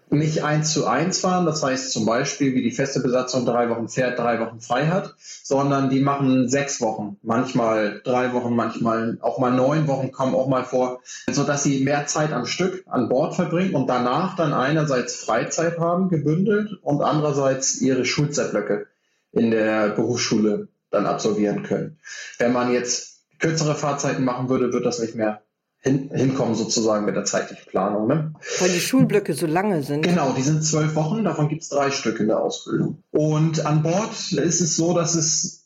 nicht 0.10 0.44
eins 0.44 0.74
zu 0.74 0.86
eins 0.86 1.20
fahren, 1.20 1.46
das 1.46 1.64
heißt 1.64 1.94
zum 1.94 2.06
Beispiel, 2.06 2.54
wie 2.54 2.62
die 2.62 2.72
feste 2.72 3.00
Besatzung 3.00 3.46
drei 3.46 3.70
Wochen 3.70 3.88
fährt, 3.88 4.20
drei 4.20 4.40
Wochen 4.42 4.60
frei 4.60 4.88
hat, 4.88 5.16
sondern 5.18 5.90
die 5.90 6.02
machen 6.02 6.50
sechs 6.50 6.82
Wochen, 6.82 7.18
manchmal 7.24 8.02
drei 8.04 8.34
Wochen, 8.34 8.54
manchmal 8.54 9.18
auch 9.22 9.40
mal 9.40 9.52
neun 9.52 9.88
Wochen 9.88 10.12
kommen 10.12 10.36
auch 10.36 10.50
mal 10.50 10.66
vor, 10.66 11.02
sodass 11.32 11.64
sie 11.64 11.84
mehr 11.86 12.06
Zeit 12.06 12.34
am 12.34 12.46
Stück 12.46 12.84
an 12.86 13.08
Bord 13.08 13.34
verbringen 13.34 13.74
und 13.74 13.88
danach 13.88 14.36
dann 14.36 14.54
einerseits 14.54 15.16
Freizeit 15.16 15.80
haben, 15.80 16.10
gebündelt 16.10 16.78
und 16.82 17.02
andererseits 17.02 17.82
ihre 17.82 18.06
Schulzeitblöcke 18.06 18.88
in 19.34 19.52
der 19.52 19.90
Berufsschule 19.90 20.70
dann 20.90 21.06
absolvieren 21.06 21.64
können. 21.64 22.00
Wenn 22.38 22.54
man 22.54 22.72
jetzt 22.72 23.24
kürzere 23.40 23.76
Fahrzeiten 23.76 24.24
machen 24.24 24.48
würde, 24.48 24.72
wird 24.72 24.86
das 24.86 25.00
nicht 25.00 25.16
mehr 25.16 25.42
hin, 25.80 26.10
hinkommen 26.14 26.56
sozusagen 26.56 27.06
mit 27.06 27.16
der 27.16 27.26
zeitlichen 27.26 27.66
Planung. 27.68 28.08
Ne? 28.08 28.34
Weil 28.60 28.70
die 28.70 28.80
Schulblöcke 28.80 29.34
so 29.34 29.46
lange 29.46 29.84
sind. 29.84 30.04
Genau, 30.04 30.32
die 30.32 30.42
sind 30.42 30.64
zwölf 30.64 30.96
Wochen, 30.96 31.26
davon 31.26 31.50
gibt 31.50 31.64
es 31.64 31.70
drei 31.70 31.92
Stück 31.92 32.20
in 32.20 32.28
der 32.28 32.40
Ausbildung. 32.40 33.04
Und 33.12 33.66
an 33.66 33.84
Bord 33.84 34.32
ist 34.32 34.62
es 34.62 34.78
so, 34.78 34.94
dass 34.94 35.16
es 35.16 35.66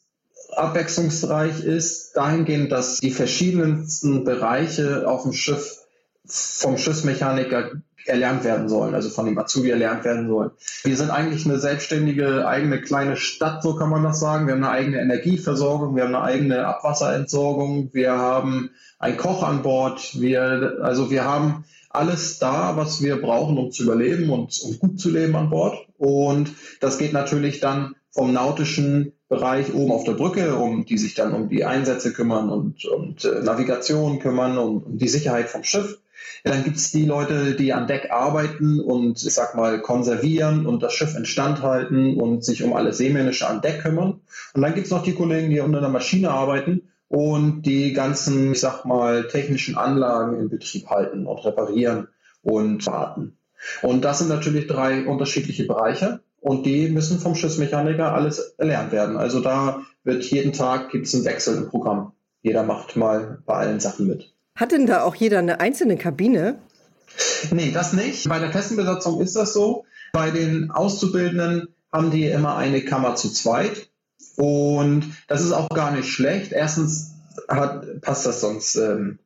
abwechslungsreich 0.56 1.64
ist, 1.64 2.14
dahingehend, 2.14 2.72
dass 2.72 2.98
die 2.98 3.12
verschiedensten 3.12 4.24
Bereiche 4.24 5.08
auf 5.08 5.24
dem 5.24 5.34
Schiff 5.34 5.84
vom 6.26 6.78
Schiffsmechaniker 6.78 7.72
erlernt 8.08 8.44
werden 8.44 8.70
sollen, 8.70 8.96
also 8.96 9.10
von 9.10 9.26
dem 9.26 9.38
Azubi 9.38 9.70
erlernt 9.70 10.04
werden 10.04 10.28
sollen. 10.28 10.52
Wir 10.84 10.96
sind 10.96 11.10
eigentlich 11.10 11.46
eine 11.46 11.60
selbstständige 11.60 12.48
eigene 12.48 12.82
kleine 12.82 13.16
Stadt, 13.18 13.64
so 13.64 13.76
kann 13.76 13.90
man 13.90 14.04
das 14.04 14.20
sagen. 14.20 14.48
Wir 14.48 14.54
haben 14.54 14.64
eine 14.64 14.72
eigene 14.72 15.02
Energieversorgung, 15.02 15.96
wir 15.96 16.04
haben 16.04 16.16
eine 16.16 16.24
eigene 16.24 16.66
Abwasserentsorgung, 16.66 17.94
wir 17.94 18.14
haben 18.14 18.72
einen 19.00 19.18
Koch 19.18 19.44
an 19.44 19.62
Bord, 19.62 20.20
wir, 20.20 20.80
also 20.82 21.12
wir 21.12 21.26
haben 21.26 21.66
alles 21.90 22.40
da, 22.40 22.76
was 22.78 23.02
wir 23.02 23.22
brauchen, 23.22 23.58
um 23.58 23.72
zu 23.72 23.84
überleben 23.84 24.30
und 24.30 24.60
um 24.64 24.80
gut 24.80 25.00
zu 25.00 25.10
leben 25.10 25.36
an 25.36 25.50
Bord. 25.50 25.88
Und 25.98 26.52
das 26.80 26.98
geht 26.98 27.14
natürlich 27.14 27.60
dann 27.60 27.96
vom 28.12 28.34
nautischen 28.34 29.14
Bereich 29.30 29.74
oben 29.74 29.92
auf 29.92 30.04
der 30.06 30.14
Brücke, 30.14 30.56
um 30.56 30.86
die 30.86 30.98
sich 30.98 31.14
dann 31.14 31.34
um 31.34 31.50
die 31.50 31.66
Einsätze 31.66 32.14
kümmern 32.14 32.50
und, 32.50 32.86
und 32.86 33.26
äh, 33.26 33.42
Navigation 33.42 34.20
kümmern 34.20 34.58
und 34.58 34.84
um 34.86 34.98
die 34.98 35.10
Sicherheit 35.10 35.50
vom 35.50 35.64
Schiff 35.64 36.00
dann 36.44 36.64
gibt 36.64 36.78
es 36.78 36.92
die 36.92 37.06
Leute, 37.06 37.56
die 37.56 37.74
an 37.74 37.88
Deck 37.88 38.12
arbeiten 38.12 38.80
und 38.80 39.24
ich 39.24 39.34
sag 39.34 39.56
mal 39.56 39.82
konservieren 39.82 40.66
und 40.66 40.84
das 40.84 40.94
Schiff 40.94 41.16
instand 41.16 41.62
halten 41.62 42.20
und 42.20 42.44
sich 42.44 42.64
um 42.64 42.74
alles 42.74 42.98
Seemännische 42.98 43.48
an 43.48 43.62
Deck 43.62 43.82
kümmern. 43.82 44.22
Und 44.54 44.62
dann 44.62 44.74
gibt 44.74 44.86
es 44.86 44.92
noch 44.92 45.04
die 45.04 45.16
Kollegen, 45.16 45.50
die 45.50 45.60
unter 45.60 45.80
der 45.80 45.90
Maschine 45.90 46.32
arbeiten 46.32 46.84
und 47.08 47.64
die 47.64 47.94
ganzen, 47.94 48.52
ich 48.52 48.60
sag 48.60 48.86
mal, 48.86 49.28
technischen 49.28 49.78
Anlagen 49.78 50.40
in 50.40 50.50
Betrieb 50.50 50.90
halten 50.90 51.26
und 51.26 51.44
reparieren 51.46 52.08
und 52.44 52.86
warten. 52.86 53.38
Und 53.82 54.04
das 54.04 54.20
sind 54.20 54.30
natürlich 54.30 54.68
drei 54.68 55.06
unterschiedliche 55.06 55.66
Bereiche 55.66 56.22
und 56.40 56.66
die 56.66 56.90
müssen 56.90 57.20
vom 57.20 57.36
Schiffsmechaniker 57.36 58.14
alles 58.14 58.56
erlernt 58.58 58.92
werden. 58.92 59.18
Also 59.18 59.40
da 59.42 59.82
wird 60.04 60.24
jeden 60.26 60.54
Tag 60.54 60.92
gibt 60.92 61.08
es 61.08 61.16
einen 61.16 61.26
Wechsel 61.26 61.58
im 61.58 61.70
Programm. 61.70 62.14
Jeder 62.42 62.64
macht 62.64 62.96
mal 62.96 63.40
bei 63.46 63.56
allen 63.56 63.80
Sachen 63.80 64.08
mit. 64.08 64.34
Hat 64.58 64.72
denn 64.72 64.88
da 64.88 65.04
auch 65.04 65.16
jeder 65.16 65.38
eine 65.40 65.60
einzelne 65.60 65.98
Kabine? 65.98 66.58
Nee, 67.52 67.72
das 67.72 67.94
nicht. 67.94 68.28
Bei 68.28 68.40
der 68.40 68.52
festen 68.52 68.76
Besatzung 68.76 69.22
ist 69.22 69.36
das 69.36 69.54
so. 69.54 69.86
Bei 70.14 70.32
den 70.32 70.72
Auszubildenden 70.72 71.70
haben 71.94 72.10
die 72.10 72.26
immer 72.26 72.58
eine 72.58 72.82
Kammer 72.82 73.16
zu 73.16 73.30
zweit. 73.30 73.90
Und 74.36 75.06
das 75.28 75.42
ist 75.42 75.52
auch 75.52 75.70
gar 75.70 75.92
nicht 75.92 76.10
schlecht. 76.10 76.52
Erstens 76.52 77.14
hat, 77.48 78.02
passt 78.02 78.26
das 78.26 78.42
sonst 78.42 78.76
ähm, 78.76 79.20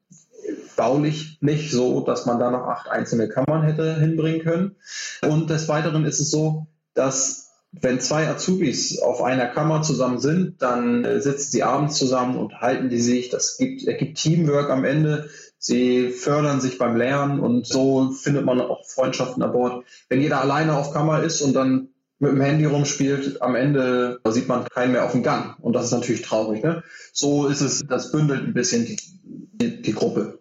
baulich 0.75 1.37
nicht 1.39 1.71
so, 1.71 2.01
dass 2.01 2.25
man 2.25 2.37
da 2.37 2.51
noch 2.51 2.67
acht 2.67 2.89
einzelne 2.89 3.29
Kammern 3.29 3.63
hätte 3.63 3.99
hinbringen 3.99 4.41
können. 4.41 4.75
Und 5.21 5.49
des 5.49 5.69
Weiteren 5.69 6.03
ist 6.03 6.19
es 6.19 6.29
so, 6.29 6.67
dass 6.93 7.50
wenn 7.71 8.01
zwei 8.01 8.27
Azubis 8.27 8.99
auf 8.99 9.21
einer 9.21 9.47
Kammer 9.47 9.81
zusammen 9.81 10.19
sind, 10.19 10.61
dann 10.61 11.05
äh, 11.05 11.21
sitzen 11.21 11.51
sie 11.51 11.63
abends 11.63 11.97
zusammen 11.97 12.37
und 12.37 12.59
halten 12.59 12.89
die 12.89 12.99
sich. 12.99 13.29
Das 13.29 13.57
gibt, 13.57 13.87
ergibt 13.87 14.17
Teamwork 14.17 14.69
am 14.69 14.83
Ende. 14.83 15.29
Sie 15.57 16.09
fördern 16.09 16.59
sich 16.59 16.77
beim 16.77 16.97
Lernen 16.97 17.39
und 17.39 17.65
so 17.65 18.11
findet 18.11 18.45
man 18.45 18.59
auch 18.59 18.85
Freundschaften 18.85 19.41
an 19.41 19.53
Bord. 19.53 19.85
Wenn 20.09 20.21
jeder 20.21 20.41
alleine 20.41 20.75
auf 20.75 20.91
Kammer 20.91 21.23
ist 21.23 21.41
und 21.41 21.53
dann 21.53 21.89
mit 22.19 22.31
dem 22.31 22.41
Handy 22.41 22.65
rumspielt, 22.65 23.41
am 23.41 23.55
Ende 23.55 24.19
sieht 24.27 24.47
man 24.47 24.65
keinen 24.65 24.91
mehr 24.91 25.05
auf 25.05 25.13
dem 25.13 25.23
Gang. 25.23 25.57
Und 25.61 25.73
das 25.73 25.85
ist 25.85 25.91
natürlich 25.91 26.23
traurig. 26.23 26.63
Ne? 26.63 26.83
So 27.13 27.47
ist 27.47 27.61
es, 27.61 27.83
das 27.87 28.11
bündelt 28.11 28.43
ein 28.43 28.53
bisschen 28.53 28.85
die, 28.85 28.97
die, 29.23 29.81
die 29.81 29.93
Gruppe. 29.93 30.39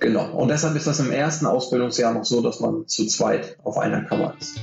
Genau. 0.00 0.32
Und 0.32 0.48
deshalb 0.48 0.74
ist 0.74 0.86
das 0.86 1.00
im 1.00 1.12
ersten 1.12 1.46
Ausbildungsjahr 1.46 2.12
noch 2.12 2.24
so, 2.24 2.42
dass 2.42 2.60
man 2.60 2.88
zu 2.88 3.06
zweit 3.06 3.56
auf 3.62 3.78
einer 3.78 4.02
Kammer 4.02 4.34
ist. 4.40 4.58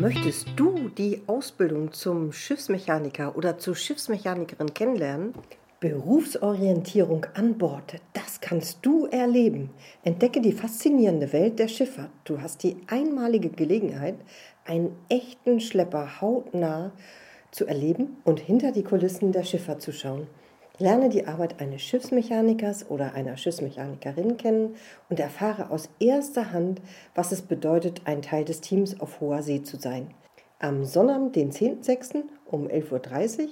Möchtest 0.00 0.48
du 0.56 0.88
die 0.88 1.22
Ausbildung 1.28 1.92
zum 1.92 2.32
Schiffsmechaniker 2.32 3.36
oder 3.36 3.58
zur 3.58 3.76
Schiffsmechanikerin 3.76 4.74
kennenlernen? 4.74 5.34
Berufsorientierung 5.78 7.26
an 7.34 7.56
Bord, 7.58 7.94
das 8.12 8.40
kannst 8.40 8.78
du 8.82 9.06
erleben. 9.06 9.70
Entdecke 10.02 10.40
die 10.40 10.52
faszinierende 10.52 11.32
Welt 11.32 11.58
der 11.60 11.68
Schifffahrt. 11.68 12.10
Du 12.24 12.40
hast 12.40 12.64
die 12.64 12.76
einmalige 12.88 13.50
Gelegenheit, 13.50 14.16
einen 14.64 14.96
echten 15.08 15.60
Schlepper 15.60 16.20
hautnah 16.20 16.92
zu 17.52 17.66
erleben 17.66 18.16
und 18.24 18.40
hinter 18.40 18.72
die 18.72 18.82
Kulissen 18.82 19.30
der 19.30 19.44
Schifffahrt 19.44 19.80
zu 19.80 19.92
schauen. 19.92 20.26
Lerne 20.78 21.08
die 21.08 21.28
Arbeit 21.28 21.60
eines 21.60 21.82
Schiffsmechanikers 21.82 22.90
oder 22.90 23.14
einer 23.14 23.36
Schiffsmechanikerin 23.36 24.36
kennen 24.36 24.74
und 25.08 25.20
erfahre 25.20 25.70
aus 25.70 25.88
erster 26.00 26.50
Hand, 26.50 26.82
was 27.14 27.30
es 27.30 27.42
bedeutet, 27.42 28.02
ein 28.06 28.22
Teil 28.22 28.44
des 28.44 28.60
Teams 28.60 29.00
auf 29.00 29.20
hoher 29.20 29.44
See 29.44 29.62
zu 29.62 29.76
sein. 29.76 30.08
Am 30.58 30.84
Sonnabend, 30.84 31.36
den 31.36 31.52
10.06. 31.52 32.24
um 32.46 32.66
11.30 32.66 33.42
Uhr 33.42 33.48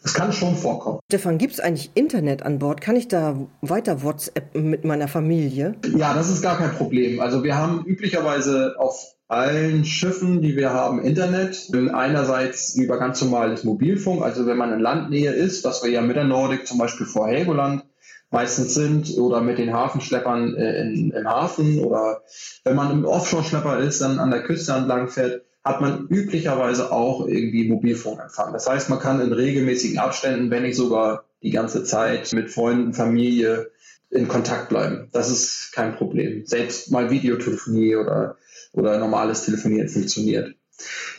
das 0.03 0.13
kann 0.13 0.31
schon 0.31 0.55
vorkommen. 0.55 0.99
Stefan, 1.09 1.39
gibt 1.39 1.53
es 1.53 1.59
eigentlich 1.59 1.89
Internet 1.95 2.43
an 2.43 2.59
Bord? 2.59 2.79
Kann 2.79 2.95
ich 2.95 3.07
da 3.07 3.35
weiter 3.61 4.03
WhatsApp 4.03 4.53
mit 4.53 4.85
meiner 4.85 5.07
Familie? 5.07 5.73
Ja, 5.97 6.13
das 6.13 6.29
ist 6.29 6.43
gar 6.43 6.59
kein 6.59 6.73
Problem. 6.73 7.19
Also 7.21 7.43
wir 7.43 7.57
haben 7.57 7.83
üblicherweise 7.83 8.75
auf 8.77 9.15
allen 9.27 9.83
Schiffen, 9.83 10.43
die 10.43 10.55
wir 10.55 10.73
haben, 10.73 11.01
Internet. 11.01 11.71
Einerseits 11.91 12.75
über 12.75 12.99
ganz 12.99 13.19
normales 13.21 13.63
Mobilfunk, 13.63 14.21
also 14.21 14.45
wenn 14.45 14.57
man 14.57 14.73
in 14.73 14.79
Landnähe 14.79 15.31
ist, 15.31 15.63
was 15.63 15.83
wir 15.83 15.89
ja 15.89 16.01
mit 16.01 16.17
der 16.17 16.25
Nordic 16.25 16.67
zum 16.67 16.77
Beispiel 16.77 17.07
vor 17.07 17.27
Helgoland 17.29 17.83
meistens 18.31 18.73
sind 18.73 19.17
oder 19.17 19.41
mit 19.41 19.57
den 19.57 19.73
Hafenschleppern 19.73 20.55
äh, 20.55 20.81
in, 20.81 21.11
im 21.11 21.27
Hafen 21.27 21.79
oder 21.79 22.23
wenn 22.63 22.75
man 22.75 22.91
im 22.91 23.05
Offshore-Schlepper 23.05 23.79
ist, 23.79 24.01
dann 24.01 24.19
an 24.19 24.31
der 24.31 24.43
Küste 24.43 24.73
entlang 24.73 25.09
fährt, 25.09 25.43
hat 25.63 25.81
man 25.81 26.07
üblicherweise 26.07 26.91
auch 26.91 27.27
irgendwie 27.27 27.69
Mobilfunkempfang. 27.69 28.53
Das 28.53 28.67
heißt, 28.67 28.89
man 28.89 28.99
kann 28.99 29.21
in 29.21 29.31
regelmäßigen 29.31 29.99
Abständen, 29.99 30.49
wenn 30.49 30.63
nicht 30.63 30.77
sogar 30.77 31.25
die 31.43 31.51
ganze 31.51 31.83
Zeit 31.83 32.33
mit 32.33 32.49
Freunden, 32.49 32.93
Familie 32.93 33.69
in 34.09 34.27
Kontakt 34.27 34.69
bleiben. 34.69 35.09
Das 35.11 35.29
ist 35.29 35.71
kein 35.73 35.95
Problem. 35.95 36.45
Selbst 36.45 36.91
mal 36.91 37.11
Videotelefonie 37.11 37.95
oder, 37.95 38.37
oder 38.73 38.97
normales 38.97 39.45
Telefonieren 39.45 39.87
funktioniert. 39.87 40.55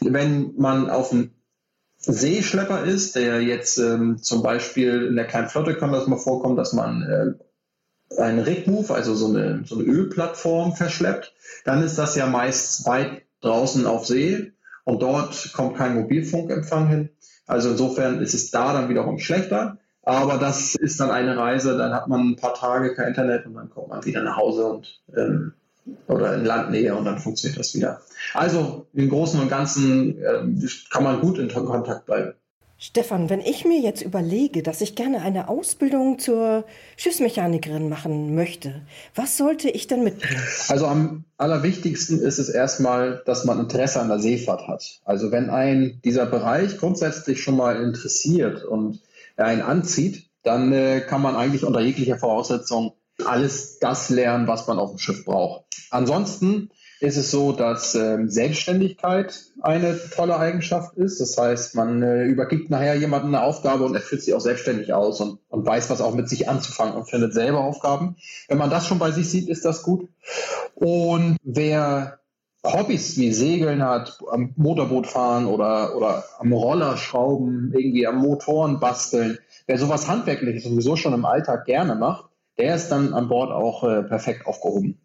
Wenn 0.01 0.55
man 0.57 0.91
auf 0.91 1.13
einem 1.13 1.31
Seeschlepper 2.05 2.85
ist, 2.85 3.17
der 3.17 3.43
jetzt 3.43 3.79
ähm, 3.79 4.19
zum 4.19 4.43
Beispiel 4.43 5.07
in 5.07 5.17
der 5.17 5.27
kleinen 5.27 5.49
Flotte 5.49 5.75
kann 5.75 5.93
das 5.93 6.07
mal 6.07 6.19
vorkommen, 6.19 6.57
dass 6.57 6.73
man 6.73 7.03
äh, 7.03 8.21
einen 8.21 8.41
Rig-Move, 8.41 8.93
also 8.93 9.15
so 9.15 9.29
eine, 9.29 9.63
so 9.65 9.77
eine 9.77 9.85
Ölplattform 9.85 10.75
verschleppt, 10.75 11.33
dann 11.65 11.83
ist 11.83 11.97
das 11.97 12.17
ja 12.17 12.27
meist 12.27 12.87
weit 12.87 13.23
draußen 13.41 13.87
auf 13.87 14.07
See 14.07 14.53
und 14.85 15.03
dort 15.03 15.53
kommt 15.53 15.77
kein 15.77 15.95
Mobilfunkempfang 15.95 16.89
hin. 16.89 17.09
Also 17.47 17.71
insofern 17.71 18.21
ist 18.21 18.35
es 18.35 18.51
da 18.51 18.73
dann 18.73 18.89
wiederum 18.89 19.19
schlechter. 19.19 19.79
Aber 20.05 20.39
das 20.39 20.75
ist 20.75 20.99
dann 20.99 21.11
eine 21.11 21.37
Reise, 21.37 21.79
dann 21.79 21.95
hat 21.95 22.09
man 22.09 22.31
ein 22.31 22.37
paar 22.37 22.55
Tage 22.55 22.95
kein 22.95 23.09
Internet 23.09 23.47
und 23.47 23.55
dann 23.55 23.71
kommt 23.71 23.89
man 23.89 24.05
wieder 24.05 24.23
nach 24.23 24.37
Hause 24.37 24.67
und 24.67 25.01
ähm, 25.17 25.53
oder 26.09 26.35
in 26.35 26.45
Landnähe 26.45 26.95
und 26.95 27.05
dann 27.05 27.19
funktioniert 27.19 27.59
das 27.59 27.75
wieder. 27.75 28.01
Also 28.35 28.87
im 28.93 29.09
Großen 29.09 29.41
und 29.41 29.49
Ganzen 29.49 30.19
ähm, 30.19 30.69
kann 30.91 31.05
man 31.05 31.21
gut 31.21 31.39
in 31.39 31.49
Kontakt 31.49 32.07
bleiben. 32.07 32.35
Stefan, 32.85 33.31
wenn 33.31 33.41
ich 33.41 33.65
mir 33.65 33.79
jetzt 33.79 34.03
überlege, 34.03 34.65
dass 34.65 34.81
ich 34.81 34.97
gerne 34.97 35.23
eine 35.23 35.49
Ausbildung 35.49 36.19
zur 36.19 36.65
Schiffsmechanikerin 36.97 37.89
machen 37.89 38.35
möchte, 38.35 38.83
was 39.15 39.37
sollte 39.37 39.71
ich 39.71 39.87
denn 39.87 40.03
mitbringen? 40.03 40.43
Also 40.67 40.87
am 40.87 41.23
allerwichtigsten 41.37 42.19
ist 42.19 42.41
es 42.41 42.49
erstmal, 42.49 43.23
dass 43.25 43.45
man 43.45 43.61
Interesse 43.61 44.01
an 44.01 44.09
der 44.09 44.19
Seefahrt 44.19 44.67
hat. 44.67 45.01
Also 45.05 45.31
wenn 45.31 45.49
ein 45.49 46.01
dieser 46.05 46.27
Bereich 46.27 46.77
grundsätzlich 46.79 47.41
schon 47.41 47.57
mal 47.57 47.81
interessiert 47.81 48.65
und 48.65 48.99
einen 49.37 49.63
anzieht, 49.63 50.27
dann 50.43 50.73
äh, 50.73 51.03
kann 51.03 51.23
man 51.23 51.37
eigentlich 51.37 51.65
unter 51.65 51.81
jeglicher 51.81 52.19
Voraussetzung 52.19 52.95
alles 53.27 53.79
das 53.79 54.11
lernen, 54.11 54.47
was 54.47 54.67
man 54.67 54.79
auf 54.79 54.91
dem 54.91 54.99
Schiff 54.99 55.25
braucht. 55.25 55.65
Ansonsten 55.91 56.71
ist 57.03 57.17
es 57.17 57.33
so, 57.33 57.51
dass 57.51 57.97
ähm, 57.97 58.29
Selbstständigkeit 58.29 59.35
eine 59.61 59.99
tolle 60.15 60.39
Eigenschaft 60.39 60.97
ist. 60.97 61.21
Das 61.21 61.37
heißt, 61.37 61.75
man 61.75 62.01
äh, 62.01 62.25
übergibt 62.25 62.71
nachher 62.71 62.95
jemandem 62.95 63.35
eine 63.35 63.45
Aufgabe 63.45 63.85
und 63.85 63.95
er 63.97 64.01
führt 64.01 64.23
sie 64.23 64.35
auch 64.35 64.41
selbstständig 64.41 64.93
aus 64.93 65.21
und, 65.21 65.41
und 65.49 65.67
weiß, 65.67 65.91
was 65.91 66.01
auch 66.01 66.15
mit 66.15 66.29
sich 66.29 66.49
anzufangen 66.49 66.95
und 66.95 67.11
findet 67.11 67.35
selber 67.35 67.59
Aufgaben. 67.59 68.17
Wenn 68.47 68.59
man 68.59 68.71
das 68.71 68.87
schon 68.87 69.01
bei 69.01 69.11
sich 69.11 69.29
sieht, 69.29 69.49
ist 69.49 69.65
das 69.65 69.83
gut. 69.83 70.09
Und 70.77 71.39
wer 71.43 72.21
Hobbys 72.65 73.17
wie 73.19 73.33
Segeln 73.33 73.83
hat, 73.83 74.19
am 74.31 74.53
Motorboot 74.55 75.09
fahren 75.09 75.47
oder, 75.47 75.97
oder 75.97 76.25
am 76.39 76.53
Roller 76.53 76.97
schrauben, 76.97 77.73
irgendwie 77.75 78.07
am 78.07 78.19
Motoren 78.19 78.79
basteln, 78.79 79.39
wer 79.67 79.79
sowas 79.79 80.07
Handwerkliches 80.07 80.63
sowieso 80.63 80.95
schon 80.95 81.15
im 81.15 81.25
Alltag 81.25 81.65
gerne 81.65 81.97
macht, 81.97 82.27
der 82.59 82.75
ist 82.75 82.89
dann 82.89 83.15
an 83.15 83.29
Bord 83.29 83.51
auch 83.51 83.85
äh, 83.85 84.03
perfekt 84.03 84.47
aufgehoben. 84.47 85.01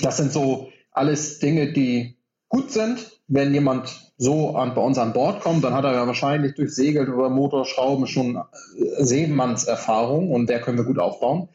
Das 0.00 0.16
sind 0.16 0.32
so 0.32 0.70
alles 0.92 1.38
Dinge, 1.38 1.72
die 1.72 2.18
gut 2.48 2.70
sind. 2.70 3.12
Wenn 3.28 3.52
jemand 3.52 4.12
so 4.16 4.56
an, 4.56 4.74
bei 4.74 4.80
uns 4.80 4.98
an 4.98 5.12
Bord 5.12 5.40
kommt, 5.42 5.62
dann 5.62 5.74
hat 5.74 5.84
er 5.84 5.92
ja 5.92 6.06
wahrscheinlich 6.06 6.54
durch 6.54 6.74
Segeln 6.74 7.12
oder 7.12 7.28
Motorschrauben 7.28 8.06
schon 8.06 8.36
äh, 8.36 9.04
Seemannserfahrung 9.04 10.32
und 10.32 10.48
der 10.48 10.60
können 10.60 10.78
wir 10.78 10.84
gut 10.84 10.98
aufbauen. 10.98 11.48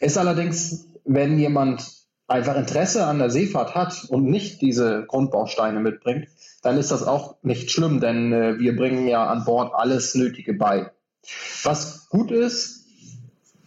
Ist 0.00 0.18
allerdings, 0.18 0.88
wenn 1.04 1.38
jemand 1.38 2.00
einfach 2.26 2.56
Interesse 2.56 3.06
an 3.06 3.18
der 3.18 3.30
Seefahrt 3.30 3.74
hat 3.74 4.06
und 4.08 4.24
nicht 4.24 4.60
diese 4.60 5.04
Grundbausteine 5.06 5.80
mitbringt, 5.80 6.28
dann 6.62 6.78
ist 6.78 6.90
das 6.90 7.02
auch 7.02 7.36
nicht 7.42 7.70
schlimm, 7.70 8.00
denn 8.00 8.32
äh, 8.32 8.58
wir 8.58 8.76
bringen 8.76 9.08
ja 9.08 9.26
an 9.26 9.44
Bord 9.44 9.72
alles 9.74 10.14
Nötige 10.14 10.54
bei. 10.54 10.90
Was 11.62 12.08
gut 12.08 12.30
ist, 12.30 12.79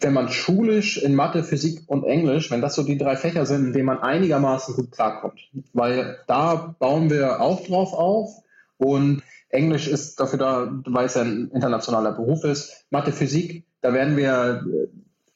wenn 0.04 0.14
man 0.14 0.30
schulisch 0.30 0.98
in 0.98 1.16
Mathe, 1.16 1.44
Physik 1.44 1.84
und 1.88 2.04
Englisch, 2.04 2.52
wenn 2.52 2.62
das 2.62 2.76
so 2.76 2.84
die 2.84 2.98
drei 2.98 3.16
Fächer 3.16 3.46
sind, 3.46 3.68
in 3.68 3.74
denen 3.74 3.86
man 3.86 4.00
einigermaßen 4.00 4.76
gut 4.76 4.92
klarkommt. 4.92 5.40
Weil 5.74 6.20
da 6.28 6.76
bauen 6.78 7.10
wir 7.10 7.42
auch 7.42 7.66
drauf 7.66 7.94
auf 7.94 8.30
und 8.78 9.24
Englisch 9.50 9.88
ist 9.88 10.20
dafür 10.20 10.40
da, 10.40 10.82
weil 10.86 11.06
es 11.06 11.16
ein 11.16 11.52
internationaler 11.54 12.12
Beruf 12.12 12.44
ist. 12.44 12.86
Mathe, 12.90 13.12
Physik, 13.12 13.66
da 13.82 13.94
werden 13.94 14.18
wir 14.18 14.66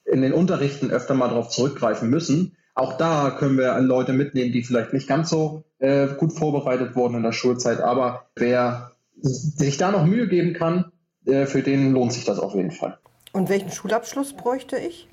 in 0.05 0.21
den 0.21 0.33
Unterrichten 0.33 0.89
öfter 0.89 1.13
mal 1.13 1.29
darauf 1.29 1.49
zurückgreifen 1.49 2.09
müssen. 2.09 2.55
Auch 2.73 2.97
da 2.97 3.31
können 3.31 3.57
wir 3.57 3.79
Leute 3.79 4.13
mitnehmen, 4.13 4.51
die 4.51 4.63
vielleicht 4.63 4.93
nicht 4.93 5.07
ganz 5.07 5.29
so 5.29 5.63
äh, 5.79 6.07
gut 6.17 6.33
vorbereitet 6.33 6.95
wurden 6.95 7.15
in 7.15 7.23
der 7.23 7.31
Schulzeit. 7.31 7.79
Aber 7.79 8.25
wer 8.35 8.91
sich 9.21 9.77
da 9.77 9.91
noch 9.91 10.05
Mühe 10.05 10.27
geben 10.27 10.53
kann, 10.53 10.91
äh, 11.25 11.45
für 11.45 11.61
den 11.61 11.91
lohnt 11.91 12.13
sich 12.13 12.25
das 12.25 12.39
auf 12.39 12.55
jeden 12.55 12.71
Fall. 12.71 12.97
Und 13.37 13.49
welchen 13.49 13.71
Schulabschluss 13.71 14.33
bräuchte 14.33 14.77
ich? 14.79 15.07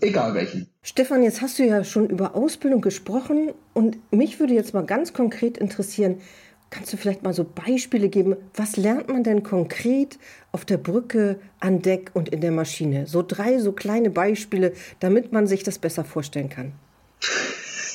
Egal 0.00 0.32
welchen. 0.32 0.70
Stefan, 0.80 1.22
jetzt 1.22 1.42
hast 1.42 1.58
du 1.58 1.62
ja 1.62 1.84
schon 1.84 2.08
über 2.08 2.34
Ausbildung 2.34 2.80
gesprochen 2.80 3.52
und 3.74 3.98
mich 4.10 4.40
würde 4.40 4.54
jetzt 4.54 4.72
mal 4.72 4.86
ganz 4.86 5.12
konkret 5.12 5.58
interessieren, 5.58 6.22
kannst 6.70 6.90
du 6.94 6.96
vielleicht 6.96 7.22
mal 7.22 7.34
so 7.34 7.44
Beispiele 7.44 8.08
geben, 8.08 8.34
was 8.54 8.78
lernt 8.78 9.08
man 9.08 9.24
denn 9.24 9.42
konkret 9.42 10.18
auf 10.52 10.64
der 10.64 10.78
Brücke, 10.78 11.38
an 11.60 11.82
Deck 11.82 12.12
und 12.14 12.30
in 12.30 12.40
der 12.40 12.50
Maschine? 12.50 13.06
So 13.06 13.22
drei 13.22 13.58
so 13.58 13.72
kleine 13.72 14.08
Beispiele, 14.08 14.72
damit 15.00 15.34
man 15.34 15.46
sich 15.46 15.62
das 15.62 15.78
besser 15.78 16.06
vorstellen 16.06 16.48
kann. 16.48 16.72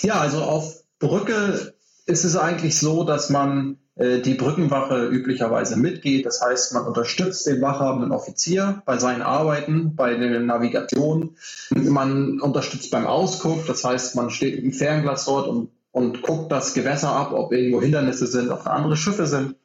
Ja, 0.04 0.20
also 0.20 0.44
auf 0.44 0.76
Brücke 1.00 1.74
ist 2.06 2.24
es 2.24 2.38
eigentlich 2.38 2.78
so, 2.78 3.04
dass 3.04 3.32
man 3.32 3.78
die 3.96 4.36
Brückenwache 4.36 5.08
üblicherweise 5.08 5.76
mitgeht. 5.76 6.26
Das 6.26 6.42
heißt, 6.42 6.74
man 6.74 6.86
unterstützt 6.86 7.46
den 7.46 7.62
wachhabenden 7.62 8.12
Offizier 8.12 8.82
bei 8.86 8.98
seinen 8.98 9.22
Arbeiten, 9.22 9.96
bei 9.96 10.16
der 10.16 10.40
Navigation. 10.40 11.36
Man 11.72 12.40
unterstützt 12.40 12.90
beim 12.90 13.06
Ausguck. 13.06 13.66
Das 13.68 13.84
heißt, 13.84 14.16
man 14.16 14.30
steht 14.30 14.64
im 14.64 14.72
Fernglas 14.72 15.26
dort 15.26 15.48
und, 15.48 15.70
und 15.92 16.22
guckt 16.22 16.52
das 16.52 16.74
Gewässer 16.74 17.10
ab, 17.10 17.34
ob 17.34 17.52
irgendwo 17.52 17.82
Hindernisse 17.82 18.28
sind, 18.28 18.50
ob 18.50 18.64
da 18.64 18.72
andere 18.72 18.96
Schiffe 18.96 19.28
sind. 19.28 19.56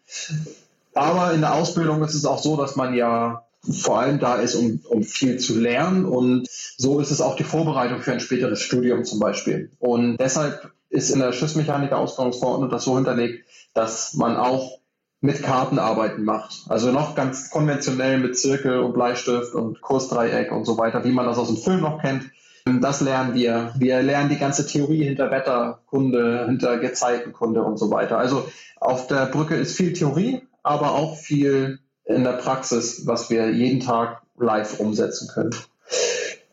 Aber 0.95 1.33
in 1.33 1.41
der 1.43 1.55
Ausbildung 1.55 2.03
ist 2.03 2.15
es 2.15 2.25
auch 2.25 2.43
so, 2.43 2.57
dass 2.57 2.75
man 2.75 2.95
ja 2.95 3.45
vor 3.71 4.01
allem 4.01 4.19
da 4.19 4.37
ist, 4.37 4.55
um, 4.55 4.81
um 4.89 5.03
viel 5.03 5.39
zu 5.39 5.59
lernen. 5.59 6.05
Und 6.05 6.49
so 6.77 6.99
ist 7.01 7.11
es 7.11 7.21
auch 7.21 7.37
die 7.37 7.45
Vorbereitung 7.45 8.01
für 8.01 8.13
ein 8.13 8.21
späteres 8.21 8.61
Studium 8.61 9.05
zum 9.05 9.21
Beispiel. 9.21 9.71
Und 9.79 10.17
deshalb 10.19 10.73
ist 10.89 11.11
in 11.11 11.21
der 11.21 11.33
Schiffsmechaniker-Ausbildungsverordnung 11.33 12.71
das 12.71 12.85
so 12.85 12.97
hinterlegt, 12.97 13.45
dass 13.75 14.15
man 14.15 14.37
auch 14.37 14.79
mit 15.21 15.43
Kartenarbeiten 15.43 16.25
macht. 16.25 16.67
Also 16.69 16.93
noch 16.93 17.15
ganz 17.15 17.51
konventionell 17.51 18.19
mit 18.19 18.39
Zirkel 18.39 18.81
und 18.81 18.93
Bleistift 18.95 19.55
und 19.55 19.81
Kursdreieck 19.81 20.53
und 20.53 20.65
so 20.65 20.79
weiter, 20.79 21.05
wie 21.05 21.13
man 21.13 21.27
das 21.27 21.39
aus 21.39 21.49
dem 21.49 21.57
Film 21.57 21.81
noch 21.81 22.01
kennt. 22.01 22.31
Das 22.81 23.01
lernen 23.01 23.35
wir. 23.35 23.73
Wir 23.77 24.03
lernen 24.03 24.29
die 24.29 24.39
ganze 24.39 24.67
Theorie 24.67 25.05
hinter 25.05 25.31
Wetterkunde, 25.31 26.47
hinter 26.47 26.79
Gezeitenkunde 26.79 27.63
und 27.63 27.79
so 27.79 27.91
weiter. 27.91 28.19
Also 28.19 28.49
auf 28.81 29.07
der 29.07 29.27
Brücke 29.27 29.55
ist 29.55 29.77
viel 29.77 29.93
Theorie, 29.93 30.43
aber 30.63 30.93
auch 30.93 31.17
viel 31.17 31.79
in 32.05 32.25
der 32.25 32.33
Praxis, 32.33 33.07
was 33.07 33.31
wir 33.31 33.51
jeden 33.53 33.81
Tag 33.81 34.23
live 34.37 34.81
umsetzen 34.81 35.29
können. 35.33 35.55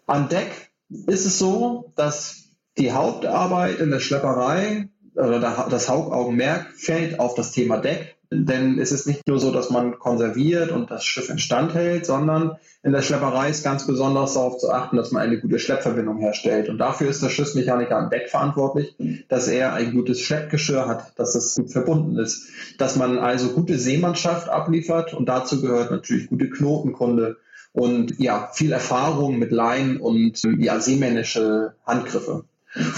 An 0.06 0.30
Deck 0.30 0.72
ist 1.08 1.26
es 1.26 1.40
so, 1.40 1.92
dass 1.96 2.43
die 2.78 2.92
Hauptarbeit 2.92 3.80
in 3.80 3.92
der 3.92 4.00
Schlepperei 4.00 4.90
oder 5.16 5.40
das 5.70 5.90
Hauptaugenmerk 5.90 6.68
fällt 6.76 7.20
auf 7.20 7.36
das 7.36 7.52
Thema 7.52 7.78
Deck. 7.78 8.18
Denn 8.32 8.80
es 8.80 8.92
ist 8.92 9.06
nicht 9.06 9.28
nur 9.28 9.40
so, 9.40 9.52
dass 9.52 9.70
man 9.70 10.00
konserviert 10.00 10.72
und 10.72 10.90
das 10.90 11.06
Schiff 11.06 11.30
instand 11.30 11.76
hält, 11.76 12.08
sondern 12.08 12.58
in 12.82 12.92
der 12.92 13.04
Schlepperei 13.04 13.50
ist 13.50 13.64
ganz 13.64 13.86
besonders 13.86 14.34
darauf 14.34 14.58
zu 14.58 14.72
achten, 14.72 14.98
dass 14.98 15.12
man 15.12 15.22
eine 15.22 15.40
gute 15.40 15.60
Schleppverbindung 15.60 16.18
herstellt. 16.18 16.68
Und 16.68 16.80
dafür 16.80 17.10
ist 17.10 17.22
der 17.22 17.30
Schiffsmechaniker 17.30 17.96
am 17.96 18.10
Deck 18.10 18.30
verantwortlich, 18.30 18.96
dass 19.30 19.48
er 19.48 19.74
ein 19.74 19.94
gutes 19.94 20.20
Schleppgeschirr 20.20 20.88
hat, 20.88 21.14
dass 21.18 21.36
es 21.36 21.56
gut 21.56 21.72
verbunden 21.72 22.18
ist, 22.18 22.48
dass 22.80 22.96
man 22.96 23.20
also 23.20 23.50
gute 23.50 23.78
Seemannschaft 23.78 24.50
abliefert 24.50 25.14
und 25.14 25.30
dazu 25.30 25.62
gehört 25.62 25.92
natürlich 25.92 26.28
gute 26.28 26.50
Knotenkunde 26.50 27.38
und 27.72 28.20
ja, 28.20 28.50
viel 28.54 28.72
Erfahrung 28.72 29.38
mit 29.38 29.52
Laien 29.52 29.98
und 29.98 30.42
ja, 30.60 30.80
seemännische 30.80 31.76
Handgriffe. 31.86 32.46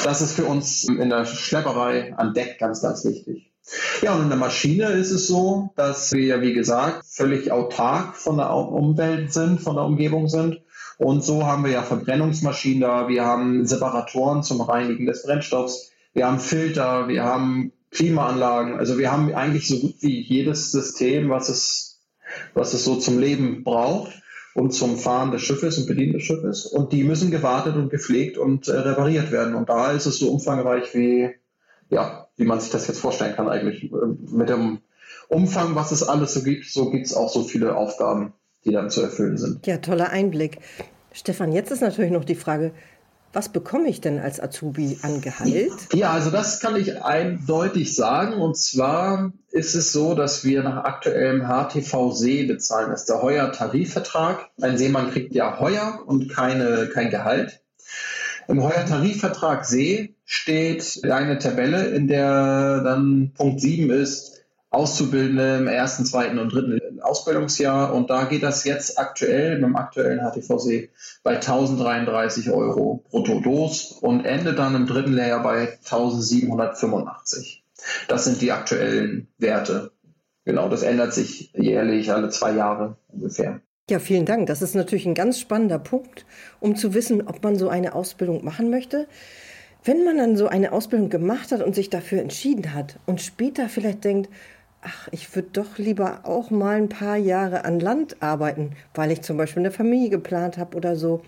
Das 0.04 0.22
ist 0.22 0.34
für 0.34 0.46
uns 0.46 0.86
in 0.86 1.10
der 1.10 1.26
Schlepperei 1.26 2.14
an 2.16 2.34
Deck 2.34 2.60
ganz, 2.60 2.82
ganz 2.82 3.04
wichtig. 3.04 3.52
Ja, 4.02 4.14
und 4.14 4.24
in 4.24 4.30
der 4.30 4.38
Maschine 4.38 4.86
ist 4.90 5.12
es 5.12 5.28
so, 5.28 5.72
dass 5.76 6.14
wir, 6.14 6.42
wie 6.42 6.54
gesagt, 6.54 7.06
völlig 7.08 7.52
autark 7.52 8.16
von 8.16 8.38
der 8.38 8.52
Umwelt 8.52 9.34
sind, 9.34 9.60
von 9.60 9.76
der 9.76 9.86
Umgebung 9.86 10.28
sind. 10.28 10.62
Und 10.98 11.24
so 11.24 11.46
haben 11.46 11.66
wir 11.66 11.72
ja 11.72 11.82
Verbrennungsmaschinen 11.82 12.82
da, 12.82 13.08
wir 13.10 13.26
haben 13.26 13.66
Separatoren 13.66 14.44
zum 14.44 14.62
Reinigen 14.62 15.08
des 15.08 15.24
Brennstoffs, 15.24 15.92
wir 16.14 16.28
haben 16.28 16.40
Filter, 16.40 17.10
wir 17.10 17.24
haben 17.24 17.74
Klimaanlagen. 17.92 18.78
Also 18.78 18.98
wir 18.98 19.12
haben 19.12 19.34
eigentlich 19.34 19.68
so 19.68 19.80
gut 19.80 19.96
wie 20.00 20.22
jedes 20.22 20.72
System, 20.72 21.30
was 21.30 21.50
es, 21.50 22.02
was 22.54 22.74
es 22.74 22.86
so 22.86 22.96
zum 22.96 23.20
Leben 23.20 23.64
braucht 23.64 24.14
und 24.56 24.72
zum 24.72 24.98
Fahren 24.98 25.32
des 25.32 25.42
Schiffes 25.42 25.78
und 25.78 25.86
Bedienen 25.86 26.14
des 26.14 26.24
Schiffes. 26.24 26.66
Und 26.66 26.94
die 26.94 27.04
müssen 27.04 27.30
gewartet 27.30 27.76
und 27.76 27.90
gepflegt 27.90 28.38
und 28.38 28.70
äh, 28.70 28.72
repariert 28.72 29.32
werden. 29.32 29.54
Und 29.54 29.68
da 29.68 29.92
ist 29.92 30.06
es 30.06 30.18
so 30.18 30.32
umfangreich 30.32 30.96
wie, 30.96 31.30
ja, 31.90 32.30
wie 32.38 32.46
man 32.46 32.62
sich 32.62 32.72
das 32.72 32.88
jetzt 32.88 33.02
vorstellen 33.02 33.36
kann 33.36 33.50
eigentlich. 33.50 33.92
Mit 33.92 34.48
dem 34.48 34.80
Umfang, 35.28 35.76
was 35.76 35.92
es 35.92 36.04
alles 36.04 36.34
so 36.34 36.42
gibt, 36.42 36.66
so 36.68 36.90
gibt 36.90 37.06
es 37.06 37.14
auch 37.14 37.30
so 37.30 37.44
viele 37.44 37.76
Aufgaben, 37.76 38.32
die 38.64 38.72
dann 38.72 38.90
zu 38.90 39.02
erfüllen 39.02 39.38
sind. 39.38 39.68
Ja, 39.68 39.78
toller 39.78 40.10
Einblick. 40.10 40.60
Stefan, 41.12 41.52
jetzt 41.52 41.72
ist 41.72 41.82
natürlich 41.82 42.12
noch 42.12 42.24
die 42.24 42.36
Frage, 42.36 42.72
was 43.36 43.50
bekomme 43.50 43.90
ich 43.90 44.00
denn 44.00 44.18
als 44.18 44.40
Azubi 44.40 44.98
an 45.02 45.20
Gehalt? 45.20 45.74
Ja, 45.94 46.12
also 46.12 46.32
das 46.32 46.62
kann 46.62 46.78
ich 46.78 47.04
eindeutig 47.04 47.94
sagen. 47.94 48.42
Und 48.42 48.58
zwar 48.58 49.34
ist 49.52 49.76
es 49.76 49.92
so, 49.92 50.16
dass 50.16 50.46
wir 50.46 50.64
nach 50.64 50.86
aktuellem 50.86 51.42
HTVC 51.42 52.48
bezahlen. 52.48 52.92
Das 52.92 53.02
ist 53.02 53.10
der 53.10 53.22
Heuer-Tarifvertrag. 53.22 54.50
Ein 54.62 54.78
Seemann 54.78 55.12
kriegt 55.12 55.36
ja 55.36 55.60
Heuer 55.60 56.00
und 56.06 56.30
keine, 56.30 56.88
kein 56.94 57.10
Gehalt. 57.10 57.62
Im 58.48 58.64
Heuer-Tarifvertrag 58.64 59.66
See 59.66 60.16
steht 60.24 61.02
eine 61.04 61.38
Tabelle, 61.38 61.88
in 61.88 62.08
der 62.08 62.82
dann 62.82 63.34
Punkt 63.36 63.60
7 63.60 63.90
ist, 63.90 64.46
Auszubildende 64.70 65.58
im 65.58 65.68
ersten, 65.68 66.06
zweiten 66.06 66.40
und 66.40 66.54
dritten 66.54 66.72
Ausbildungsjahr. 67.06 67.94
Und 67.94 68.10
da 68.10 68.26
geht 68.26 68.44
das 68.44 68.64
jetzt 68.64 69.00
aktuell, 69.00 69.60
beim 69.60 69.76
aktuellen 69.76 70.20
HTVC, 70.20 70.90
bei 71.24 71.36
1033 71.36 72.52
Euro 72.52 73.04
brutto 73.10 73.40
Dos 73.40 73.92
und 73.92 74.26
endet 74.26 74.60
dann 74.60 74.76
im 74.76 74.88
dritten 74.88 75.14
Lehrjahr 75.14 75.44
bei 75.44 75.78
1785. 75.84 77.64
Das 78.08 78.26
sind 78.26 78.42
die 78.42 78.52
aktuellen 78.52 79.28
Werte. 79.38 79.92
Genau, 80.46 80.70
das 80.70 80.84
ändert 80.84 81.14
sich 81.14 81.52
jährlich 81.54 82.12
alle 82.12 82.30
zwei 82.30 82.52
Jahre 82.52 82.98
ungefähr. 83.08 83.62
Ja, 83.90 84.00
vielen 84.00 84.26
Dank. 84.26 84.48
Das 84.48 84.62
ist 84.62 84.74
natürlich 84.74 85.06
ein 85.06 85.14
ganz 85.14 85.40
spannender 85.40 85.78
Punkt, 85.78 86.26
um 86.60 86.76
zu 86.76 86.94
wissen, 86.94 87.28
ob 87.28 87.44
man 87.44 87.56
so 87.56 87.70
eine 87.70 87.94
Ausbildung 87.94 88.44
machen 88.44 88.70
möchte. 88.70 89.08
Wenn 89.84 90.04
man 90.04 90.18
dann 90.18 90.36
so 90.36 90.48
eine 90.48 90.72
Ausbildung 90.72 91.10
gemacht 91.10 91.52
hat 91.52 91.62
und 91.62 91.76
sich 91.76 91.92
dafür 91.92 92.20
entschieden 92.20 92.74
hat 92.74 92.98
und 93.06 93.22
später 93.22 93.70
vielleicht 93.70 94.04
denkt, 94.04 94.32
ach, 94.86 95.08
ich 95.12 95.36
würde 95.36 95.50
doch 95.52 95.78
lieber 95.78 96.22
auch 96.24 96.52
mal 96.52 96.78
ein 96.78 96.90
paar 96.90 97.18
Jahre 97.18 97.66
an 97.66 97.80
Land 97.80 98.22
arbeiten, 98.22 98.72
weil 98.94 99.12
ich 99.12 99.22
zum 99.22 99.38
Beispiel 99.38 99.62
eine 99.62 99.72
Familie 99.72 100.10
geplant 100.10 100.58
habe 100.58 100.78
oder 100.78 100.96
so. 100.96 101.22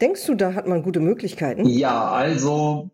Denkst 0.00 0.26
du, 0.26 0.34
da 0.34 0.54
hat 0.54 0.66
man 0.66 0.82
gute 0.82 1.00
Möglichkeiten? 1.00 1.66
Ja, 1.66 2.10
also 2.10 2.90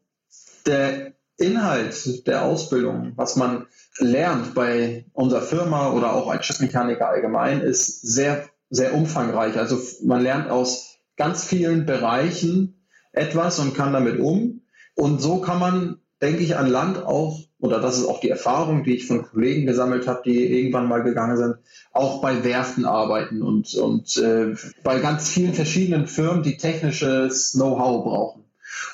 der 0.67 1.15
Inhalt 1.39 2.27
der 2.27 2.45
Ausbildung, 2.45 3.13
was 3.17 3.37
man 3.37 3.67
lernt 3.99 4.55
bei 4.55 5.07
unserer 5.13 5.43
Firma 5.43 5.93
oder 5.93 6.13
auch 6.13 6.29
als 6.29 6.45
Schiffsmechaniker 6.45 7.09
allgemein, 7.09 7.61
ist 7.61 8.03
sehr, 8.03 8.49
sehr 8.71 8.95
umfangreich. 8.95 9.57
Also 9.57 9.79
man 10.05 10.21
lernt 10.21 10.51
aus 10.51 10.99
ganz 11.17 11.45
vielen 11.45 11.87
Bereichen 11.87 12.87
etwas 13.13 13.59
und 13.59 13.75
kann 13.75 13.93
damit 13.93 14.19
um. 14.19 14.63
Und 14.95 15.21
so 15.21 15.41
kann 15.41 15.61
man, 15.61 15.99
denke 16.21 16.43
ich, 16.43 16.57
an 16.57 16.69
Land 16.69 17.05
auch 17.05 17.41
oder 17.61 17.81
das 17.81 17.99
ist 17.99 18.07
auch 18.07 18.21
die 18.21 18.31
Erfahrung, 18.31 18.85
die 18.85 18.95
ich 18.95 19.07
von 19.07 19.25
Kollegen 19.25 19.67
gesammelt 19.67 20.07
habe, 20.07 20.23
die 20.25 20.59
irgendwann 20.59 20.89
mal 20.89 21.03
gegangen 21.03 21.37
sind, 21.37 21.57
auch 21.93 22.21
bei 22.21 22.45
Werften 22.45 22.85
arbeiten 22.85 23.43
und, 23.43 23.75
und 23.75 24.17
äh, 24.17 24.55
bei 24.85 25.01
ganz 25.01 25.29
vielen 25.29 25.55
verschiedenen 25.55 26.07
Firmen, 26.07 26.43
die 26.43 26.57
technisches 26.57 27.53
Know-how 27.53 28.05
brauchen. 28.05 28.45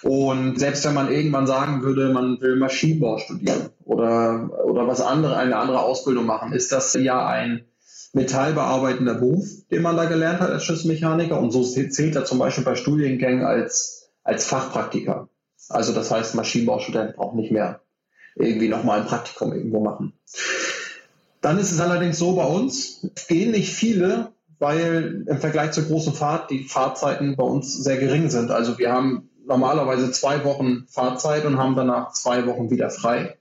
Und 0.02 0.58
selbst 0.58 0.84
wenn 0.86 0.94
man 0.94 1.12
irgendwann 1.12 1.46
sagen 1.46 1.82
würde, 1.82 2.10
man 2.12 2.40
will 2.40 2.56
Maschinenbau 2.56 3.18
studieren 3.18 3.68
oder, 3.84 4.50
oder 4.64 4.86
was 4.86 5.00
andere, 5.00 5.36
eine 5.36 5.56
andere 5.56 5.80
Ausbildung 5.80 6.24
machen, 6.24 6.52
ist 6.52 6.72
das 6.72 6.94
ja 6.94 7.26
ein 7.26 7.64
metallbearbeitender 8.14 9.14
Beruf, 9.14 9.46
den 9.70 9.82
man 9.82 9.96
da 9.96 10.04
gelernt 10.06 10.40
hat 10.40 10.50
als 10.50 10.64
Schiffsmechaniker. 10.64 11.38
Und 11.38 11.50
so 11.50 11.62
zählt 11.64 12.16
er 12.16 12.24
zum 12.24 12.38
Beispiel 12.38 12.64
bei 12.64 12.76
Studiengängen 12.76 13.44
als, 13.44 14.10
als 14.22 14.46
Fachpraktiker. 14.46 15.28
Also 15.68 15.92
das 15.92 16.10
heißt, 16.10 16.34
Maschinenbaustudent 16.34 17.16
braucht 17.16 17.36
nicht 17.36 17.52
mehr 17.52 17.80
irgendwie 18.36 18.68
nochmal 18.68 19.00
ein 19.00 19.06
Praktikum 19.06 19.52
irgendwo 19.52 19.80
machen. 19.80 20.12
Dann 21.40 21.58
ist 21.58 21.72
es 21.72 21.80
allerdings 21.80 22.18
so 22.18 22.34
bei 22.34 22.44
uns, 22.46 23.06
gehen 23.28 23.50
nicht 23.50 23.72
viele, 23.72 24.32
weil 24.58 25.24
im 25.28 25.38
Vergleich 25.38 25.72
zur 25.72 25.84
großen 25.84 26.14
Fahrt 26.14 26.50
die 26.50 26.64
Fahrzeiten 26.64 27.36
bei 27.36 27.44
uns 27.44 27.74
sehr 27.74 27.98
gering 27.98 28.30
sind. 28.30 28.50
Also 28.50 28.78
wir 28.78 28.92
haben 28.92 29.28
normalerweise 29.46 30.10
zwei 30.10 30.44
Wochen 30.44 30.86
Fahrzeit 30.88 31.44
und 31.44 31.58
haben 31.58 31.76
danach 31.76 32.12
zwei 32.12 32.46
Wochen 32.46 32.70
wieder 32.70 32.90
frei. 32.90 33.36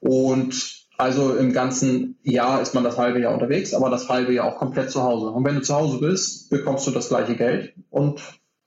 Und 0.00 0.86
also 0.98 1.34
im 1.36 1.52
ganzen 1.52 2.18
Jahr 2.22 2.60
ist 2.60 2.74
man 2.74 2.84
das 2.84 2.98
halbe 2.98 3.20
Jahr 3.20 3.34
unterwegs, 3.34 3.74
aber 3.74 3.90
das 3.90 4.08
halbe 4.08 4.32
Jahr 4.32 4.46
auch 4.46 4.58
komplett 4.58 4.90
zu 4.90 5.02
Hause. 5.02 5.30
Und 5.30 5.44
wenn 5.44 5.54
du 5.56 5.62
zu 5.62 5.74
Hause 5.74 5.98
bist, 5.98 6.50
bekommst 6.50 6.86
du 6.86 6.90
das 6.90 7.08
gleiche 7.08 7.36
Geld 7.36 7.74
und 7.90 8.20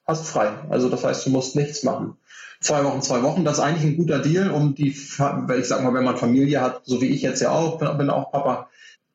hast 0.05 0.27
frei. 0.27 0.51
Also 0.69 0.89
das 0.89 1.03
heißt, 1.03 1.25
du 1.25 1.31
musst 1.31 1.55
nichts 1.55 1.83
machen. 1.83 2.17
Zwei 2.61 2.83
Wochen, 2.83 3.01
zwei 3.01 3.23
Wochen, 3.23 3.45
das 3.45 3.57
ist 3.57 3.63
eigentlich 3.63 3.85
ein 3.85 3.97
guter 3.97 4.19
Deal, 4.19 4.51
um 4.51 4.75
die, 4.75 4.89
ich 4.89 5.17
sag 5.17 5.47
mal, 5.47 5.93
wenn 5.93 6.03
man 6.03 6.17
Familie 6.17 6.59
hat, 6.61 6.81
so 6.83 7.01
wie 7.01 7.07
ich 7.07 7.21
jetzt 7.21 7.41
ja 7.41 7.51
auch, 7.51 7.79
bin 7.79 8.09
auch 8.09 8.31
Papa, 8.31 8.67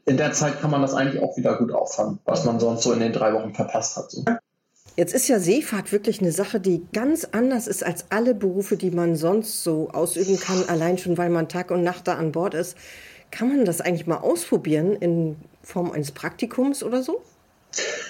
in 0.07 0.17
der 0.17 0.33
Zeit 0.33 0.61
kann 0.61 0.71
man 0.71 0.83
das 0.83 0.95
eigentlich 0.95 1.23
auch 1.23 1.37
wieder 1.37 1.57
gut 1.57 1.73
auffangen, 1.73 2.19
was 2.25 2.45
man 2.45 2.59
sonst 2.59 2.83
so 2.83 2.93
in 2.93 3.01
den 3.01 3.13
drei 3.13 3.35
Wochen 3.35 3.55
verpasst 3.55 3.97
hat. 3.97 4.11
So. 4.11 4.25
Jetzt 4.97 5.13
ist 5.13 5.29
ja 5.29 5.41
Seefahrt 5.41 5.93
wirklich 5.93 6.21
eine 6.21 6.33
Sache, 6.33 6.61
die 6.61 6.83
ganz 6.93 7.27
anders 7.33 7.67
ist 7.67 7.85
als 7.85 8.07
alle 8.11 8.35
Berufe, 8.35 8.77
die 8.77 8.91
man 8.91 9.17
sonst 9.17 9.63
so 9.63 9.91
ausüben 9.91 10.39
kann, 10.39 10.65
allein 10.69 10.99
schon, 10.99 11.19
weil 11.19 11.31
man 11.31 11.49
Tag 11.49 11.71
und 11.71 11.83
Nacht 11.83 12.07
da 12.07 12.15
an 12.15 12.33
Bord 12.33 12.55
ist. 12.55 12.77
Kann 13.31 13.49
man 13.49 13.65
das 13.65 13.81
eigentlich 13.81 14.07
mal 14.07 14.19
ausprobieren 14.19 14.95
in 14.95 15.37
Form 15.63 15.91
eines 15.91 16.13
Praktikums 16.13 16.83
oder 16.83 17.03
so? 17.03 17.23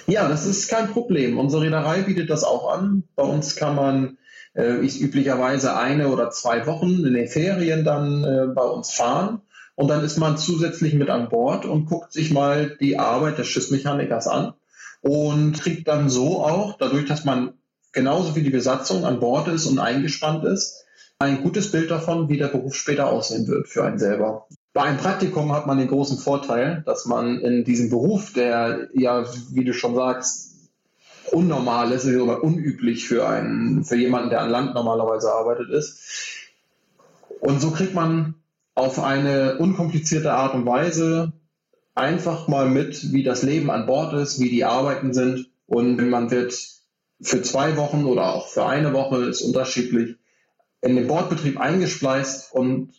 Ja, 0.06 0.28
das 0.28 0.44
ist 0.44 0.68
kein 0.68 0.90
Problem. 0.90 1.38
Unsere 1.38 1.62
Reederei 1.62 2.02
bietet 2.02 2.28
das 2.28 2.44
auch 2.44 2.70
an. 2.70 3.04
Bei 3.16 3.22
uns 3.22 3.56
kann 3.56 3.74
man 3.74 4.18
äh, 4.54 4.84
ist 4.84 5.00
üblicherweise 5.00 5.76
eine 5.76 6.08
oder 6.08 6.30
zwei 6.30 6.66
Wochen 6.66 7.04
in 7.04 7.14
den 7.14 7.28
Ferien 7.28 7.84
dann 7.84 8.24
äh, 8.24 8.46
bei 8.54 8.64
uns 8.64 8.92
fahren 8.92 9.40
und 9.74 9.88
dann 9.88 10.04
ist 10.04 10.18
man 10.18 10.38
zusätzlich 10.38 10.94
mit 10.94 11.10
an 11.10 11.28
Bord 11.28 11.66
und 11.66 11.86
guckt 11.86 12.12
sich 12.12 12.30
mal 12.30 12.76
die 12.80 12.98
Arbeit 12.98 13.38
des 13.38 13.48
Schiffsmechanikers 13.48 14.28
an 14.28 14.54
und 15.00 15.60
kriegt 15.60 15.88
dann 15.88 16.08
so 16.08 16.44
auch, 16.44 16.78
dadurch, 16.78 17.06
dass 17.06 17.24
man 17.24 17.54
genauso 17.92 18.36
wie 18.36 18.42
die 18.42 18.50
Besatzung 18.50 19.04
an 19.04 19.20
Bord 19.20 19.48
ist 19.48 19.66
und 19.66 19.78
eingespannt 19.78 20.44
ist, 20.44 20.84
ein 21.18 21.42
gutes 21.42 21.70
Bild 21.70 21.90
davon, 21.90 22.28
wie 22.28 22.38
der 22.38 22.48
Beruf 22.48 22.74
später 22.74 23.08
aussehen 23.08 23.46
wird 23.46 23.68
für 23.68 23.84
einen 23.84 23.98
selber. 23.98 24.46
Bei 24.72 24.82
einem 24.82 24.98
Praktikum 24.98 25.52
hat 25.52 25.66
man 25.66 25.78
den 25.78 25.88
großen 25.88 26.18
Vorteil, 26.18 26.82
dass 26.86 27.06
man 27.06 27.38
in 27.38 27.64
diesem 27.64 27.90
Beruf, 27.90 28.32
der 28.32 28.88
ja, 28.92 29.24
wie 29.52 29.64
du 29.64 29.72
schon 29.72 29.94
sagst, 29.94 30.53
unnormal 31.32 31.92
ist 31.92 32.06
oder 32.06 32.42
unüblich 32.42 33.06
für 33.08 33.28
einen, 33.28 33.84
für 33.84 33.96
jemanden, 33.96 34.30
der 34.30 34.42
an 34.42 34.50
Land 34.50 34.74
normalerweise 34.74 35.32
arbeitet 35.32 35.70
ist. 35.70 36.00
Und 37.40 37.60
so 37.60 37.70
kriegt 37.70 37.94
man 37.94 38.34
auf 38.74 38.98
eine 38.98 39.58
unkomplizierte 39.58 40.32
Art 40.32 40.54
und 40.54 40.66
Weise 40.66 41.32
einfach 41.94 42.48
mal 42.48 42.68
mit, 42.68 43.12
wie 43.12 43.22
das 43.22 43.42
Leben 43.42 43.70
an 43.70 43.86
Bord 43.86 44.14
ist, 44.14 44.40
wie 44.40 44.50
die 44.50 44.64
Arbeiten 44.64 45.12
sind. 45.12 45.50
Und 45.66 45.96
man 46.10 46.30
wird 46.30 46.54
für 47.20 47.42
zwei 47.42 47.76
Wochen 47.76 48.04
oder 48.04 48.34
auch 48.34 48.48
für 48.48 48.66
eine 48.66 48.92
Woche, 48.92 49.24
ist 49.24 49.42
unterschiedlich, 49.42 50.16
in 50.80 50.96
den 50.96 51.06
Bordbetrieb 51.06 51.58
eingespleist 51.58 52.52
und 52.52 52.92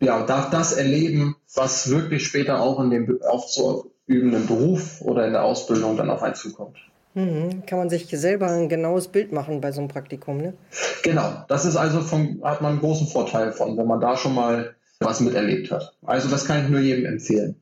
ja, 0.00 0.24
darf 0.26 0.50
das 0.50 0.72
erleben, 0.72 1.36
was 1.54 1.88
wirklich 1.88 2.26
später 2.26 2.60
auch 2.60 2.80
in 2.80 2.90
dem 2.90 3.22
aufzuübenden 3.22 4.46
Beruf 4.46 5.00
oder 5.00 5.26
in 5.26 5.32
der 5.32 5.44
Ausbildung 5.44 5.96
dann 5.96 6.10
auf 6.10 6.22
einen 6.22 6.34
zukommt. 6.34 6.76
Mhm. 7.14 7.64
Kann 7.66 7.78
man 7.78 7.90
sich 7.90 8.08
selber 8.08 8.50
ein 8.50 8.68
genaues 8.68 9.08
Bild 9.08 9.32
machen 9.32 9.60
bei 9.60 9.72
so 9.72 9.80
einem 9.80 9.88
Praktikum, 9.88 10.38
ne? 10.38 10.54
Genau, 11.02 11.44
das 11.48 11.64
ist 11.64 11.76
also 11.76 12.00
vom, 12.00 12.42
hat 12.44 12.60
man 12.60 12.72
einen 12.72 12.80
großen 12.80 13.06
Vorteil 13.06 13.52
von, 13.52 13.76
wenn 13.78 13.86
man 13.86 14.00
da 14.00 14.16
schon 14.16 14.34
mal 14.34 14.74
was 15.00 15.20
miterlebt 15.20 15.70
hat. 15.70 15.96
Also 16.02 16.28
das 16.28 16.44
kann 16.44 16.64
ich 16.64 16.68
nur 16.68 16.80
jedem 16.80 17.06
empfehlen. 17.06 17.60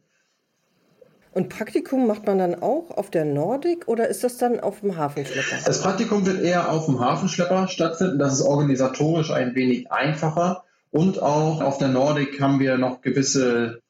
Und 1.32 1.48
Praktikum 1.48 2.06
macht 2.06 2.26
man 2.26 2.38
dann 2.38 2.54
auch 2.62 2.90
auf 2.90 3.10
der 3.10 3.24
Nordic 3.24 3.88
oder 3.88 4.08
ist 4.08 4.22
das 4.22 4.36
dann 4.36 4.60
auf 4.60 4.80
dem 4.80 4.96
Hafenschlepper? 4.96 5.56
Das 5.64 5.80
Praktikum 5.80 6.26
wird 6.26 6.42
eher 6.42 6.70
auf 6.70 6.84
dem 6.86 7.00
Hafenschlepper 7.00 7.68
stattfinden. 7.68 8.18
Das 8.18 8.34
ist 8.34 8.42
organisatorisch 8.42 9.30
ein 9.30 9.54
wenig 9.54 9.90
einfacher. 9.90 10.64
Und 10.90 11.22
auch 11.22 11.62
auf 11.62 11.78
der 11.78 11.88
Nordic 11.88 12.38
haben 12.38 12.60
wir 12.60 12.76
noch 12.76 13.00
gewisse 13.00 13.80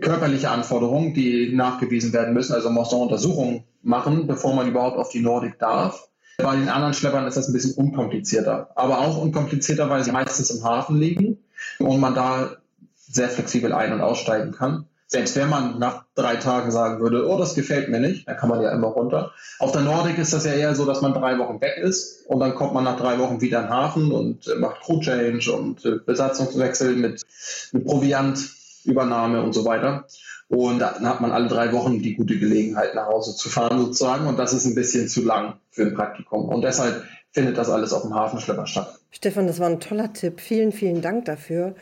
körperliche 0.00 0.50
Anforderungen, 0.50 1.14
die 1.14 1.54
nachgewiesen 1.54 2.12
werden 2.12 2.34
müssen. 2.34 2.54
Also 2.54 2.68
man 2.68 2.82
muss 2.82 2.92
noch 2.92 3.00
Untersuchungen 3.00 3.64
machen, 3.82 4.26
bevor 4.26 4.54
man 4.54 4.68
überhaupt 4.68 4.98
auf 4.98 5.10
die 5.10 5.20
Nordic 5.20 5.58
darf. 5.58 6.08
Bei 6.38 6.54
den 6.54 6.68
anderen 6.68 6.94
Schleppern 6.94 7.26
ist 7.26 7.36
das 7.36 7.48
ein 7.48 7.52
bisschen 7.52 7.74
unkomplizierter. 7.74 8.70
Aber 8.74 8.98
auch 8.98 9.16
unkomplizierter, 9.20 9.88
weil 9.88 10.04
sie 10.04 10.12
meistens 10.12 10.50
im 10.50 10.64
Hafen 10.64 10.98
liegen 10.98 11.38
und 11.78 12.00
man 12.00 12.14
da 12.14 12.56
sehr 12.94 13.28
flexibel 13.28 13.72
ein- 13.72 13.92
und 13.92 14.00
aussteigen 14.00 14.52
kann. 14.52 14.86
Selbst 15.08 15.36
wenn 15.36 15.48
man 15.48 15.78
nach 15.78 16.04
drei 16.16 16.34
Tagen 16.34 16.72
sagen 16.72 17.00
würde, 17.00 17.28
oh, 17.28 17.38
das 17.38 17.54
gefällt 17.54 17.88
mir 17.88 18.00
nicht, 18.00 18.26
dann 18.26 18.36
kann 18.36 18.48
man 18.48 18.60
ja 18.60 18.72
immer 18.72 18.88
runter. 18.88 19.32
Auf 19.60 19.70
der 19.70 19.82
Nordic 19.82 20.18
ist 20.18 20.32
das 20.32 20.44
ja 20.44 20.52
eher 20.52 20.74
so, 20.74 20.84
dass 20.84 21.00
man 21.00 21.14
drei 21.14 21.38
Wochen 21.38 21.60
weg 21.60 21.78
ist 21.80 22.26
und 22.26 22.40
dann 22.40 22.56
kommt 22.56 22.74
man 22.74 22.82
nach 22.82 22.96
drei 22.96 23.18
Wochen 23.20 23.40
wieder 23.40 23.60
in 23.60 23.66
den 23.66 23.72
Hafen 23.72 24.10
und 24.10 24.52
macht 24.58 24.80
Crew 24.82 24.98
Change 24.98 25.52
und 25.52 25.84
äh, 25.84 25.98
Besatzungswechsel 26.04 26.96
mit, 26.96 27.22
mit 27.72 27.86
Proviantübernahme 28.86 29.42
und 29.42 29.52
so 29.52 29.64
weiter. 29.64 30.06
Und 30.48 30.78
dann 30.78 31.08
hat 31.08 31.20
man 31.20 31.32
alle 31.32 31.48
drei 31.48 31.72
Wochen 31.72 32.00
die 32.00 32.14
gute 32.14 32.38
Gelegenheit, 32.38 32.94
nach 32.94 33.06
Hause 33.08 33.34
zu 33.36 33.48
fahren 33.48 33.78
sozusagen. 33.78 34.26
Und 34.26 34.38
das 34.38 34.52
ist 34.52 34.64
ein 34.64 34.74
bisschen 34.74 35.08
zu 35.08 35.24
lang 35.24 35.54
für 35.70 35.82
ein 35.82 35.94
Praktikum. 35.94 36.48
Und 36.48 36.62
deshalb 36.62 37.04
findet 37.32 37.58
das 37.58 37.68
alles 37.68 37.92
auf 37.92 38.02
dem 38.02 38.14
Hafenschlepper 38.14 38.66
statt. 38.66 38.98
Stefan, 39.10 39.46
das 39.46 39.58
war 39.58 39.68
ein 39.68 39.80
toller 39.80 40.12
Tipp. 40.12 40.40
Vielen, 40.40 40.72
vielen 40.72 41.02
Dank 41.02 41.24
dafür. 41.24 41.74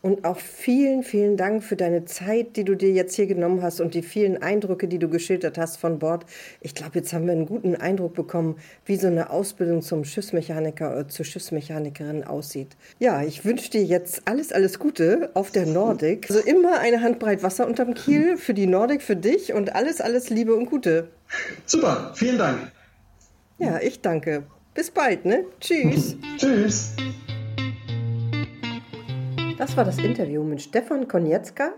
Und 0.00 0.24
auch 0.24 0.38
vielen, 0.38 1.02
vielen 1.02 1.36
Dank 1.36 1.64
für 1.64 1.74
deine 1.74 2.04
Zeit, 2.04 2.56
die 2.56 2.62
du 2.62 2.76
dir 2.76 2.92
jetzt 2.92 3.16
hier 3.16 3.26
genommen 3.26 3.62
hast 3.62 3.80
und 3.80 3.94
die 3.94 4.02
vielen 4.02 4.40
Eindrücke, 4.40 4.86
die 4.86 5.00
du 5.00 5.08
geschildert 5.08 5.58
hast 5.58 5.76
von 5.78 5.98
Bord. 5.98 6.24
Ich 6.60 6.76
glaube, 6.76 6.92
jetzt 6.94 7.12
haben 7.12 7.26
wir 7.26 7.32
einen 7.32 7.46
guten 7.46 7.74
Eindruck 7.74 8.14
bekommen, 8.14 8.56
wie 8.84 8.94
so 8.94 9.08
eine 9.08 9.30
Ausbildung 9.30 9.82
zum 9.82 10.04
Schiffsmechaniker 10.04 10.92
oder 10.92 11.08
zur 11.08 11.24
Schiffsmechanikerin 11.24 12.22
aussieht. 12.22 12.76
Ja, 13.00 13.24
ich 13.24 13.44
wünsche 13.44 13.70
dir 13.70 13.82
jetzt 13.82 14.22
alles, 14.26 14.52
alles 14.52 14.78
Gute 14.78 15.30
auf 15.34 15.50
der 15.50 15.66
Nordic. 15.66 16.30
Also 16.30 16.42
immer 16.42 16.78
eine 16.78 17.02
Handbreit 17.02 17.42
Wasser 17.42 17.66
unterm 17.66 17.94
Kiel 17.94 18.36
für 18.36 18.54
die 18.54 18.68
Nordic, 18.68 19.02
für 19.02 19.16
dich 19.16 19.52
und 19.52 19.74
alles, 19.74 20.00
alles 20.00 20.30
Liebe 20.30 20.54
und 20.54 20.66
Gute. 20.66 21.08
Super, 21.66 22.12
vielen 22.14 22.38
Dank. 22.38 22.70
Ja, 23.58 23.80
ich 23.80 24.00
danke. 24.00 24.44
Bis 24.74 24.92
bald, 24.92 25.24
ne? 25.24 25.44
Tschüss. 25.60 26.16
Tschüss. 26.38 26.92
Das 29.58 29.76
war 29.76 29.84
das 29.84 29.98
Interview 29.98 30.42
mit 30.44 30.62
Stefan 30.62 31.08
Konietzka. 31.08 31.74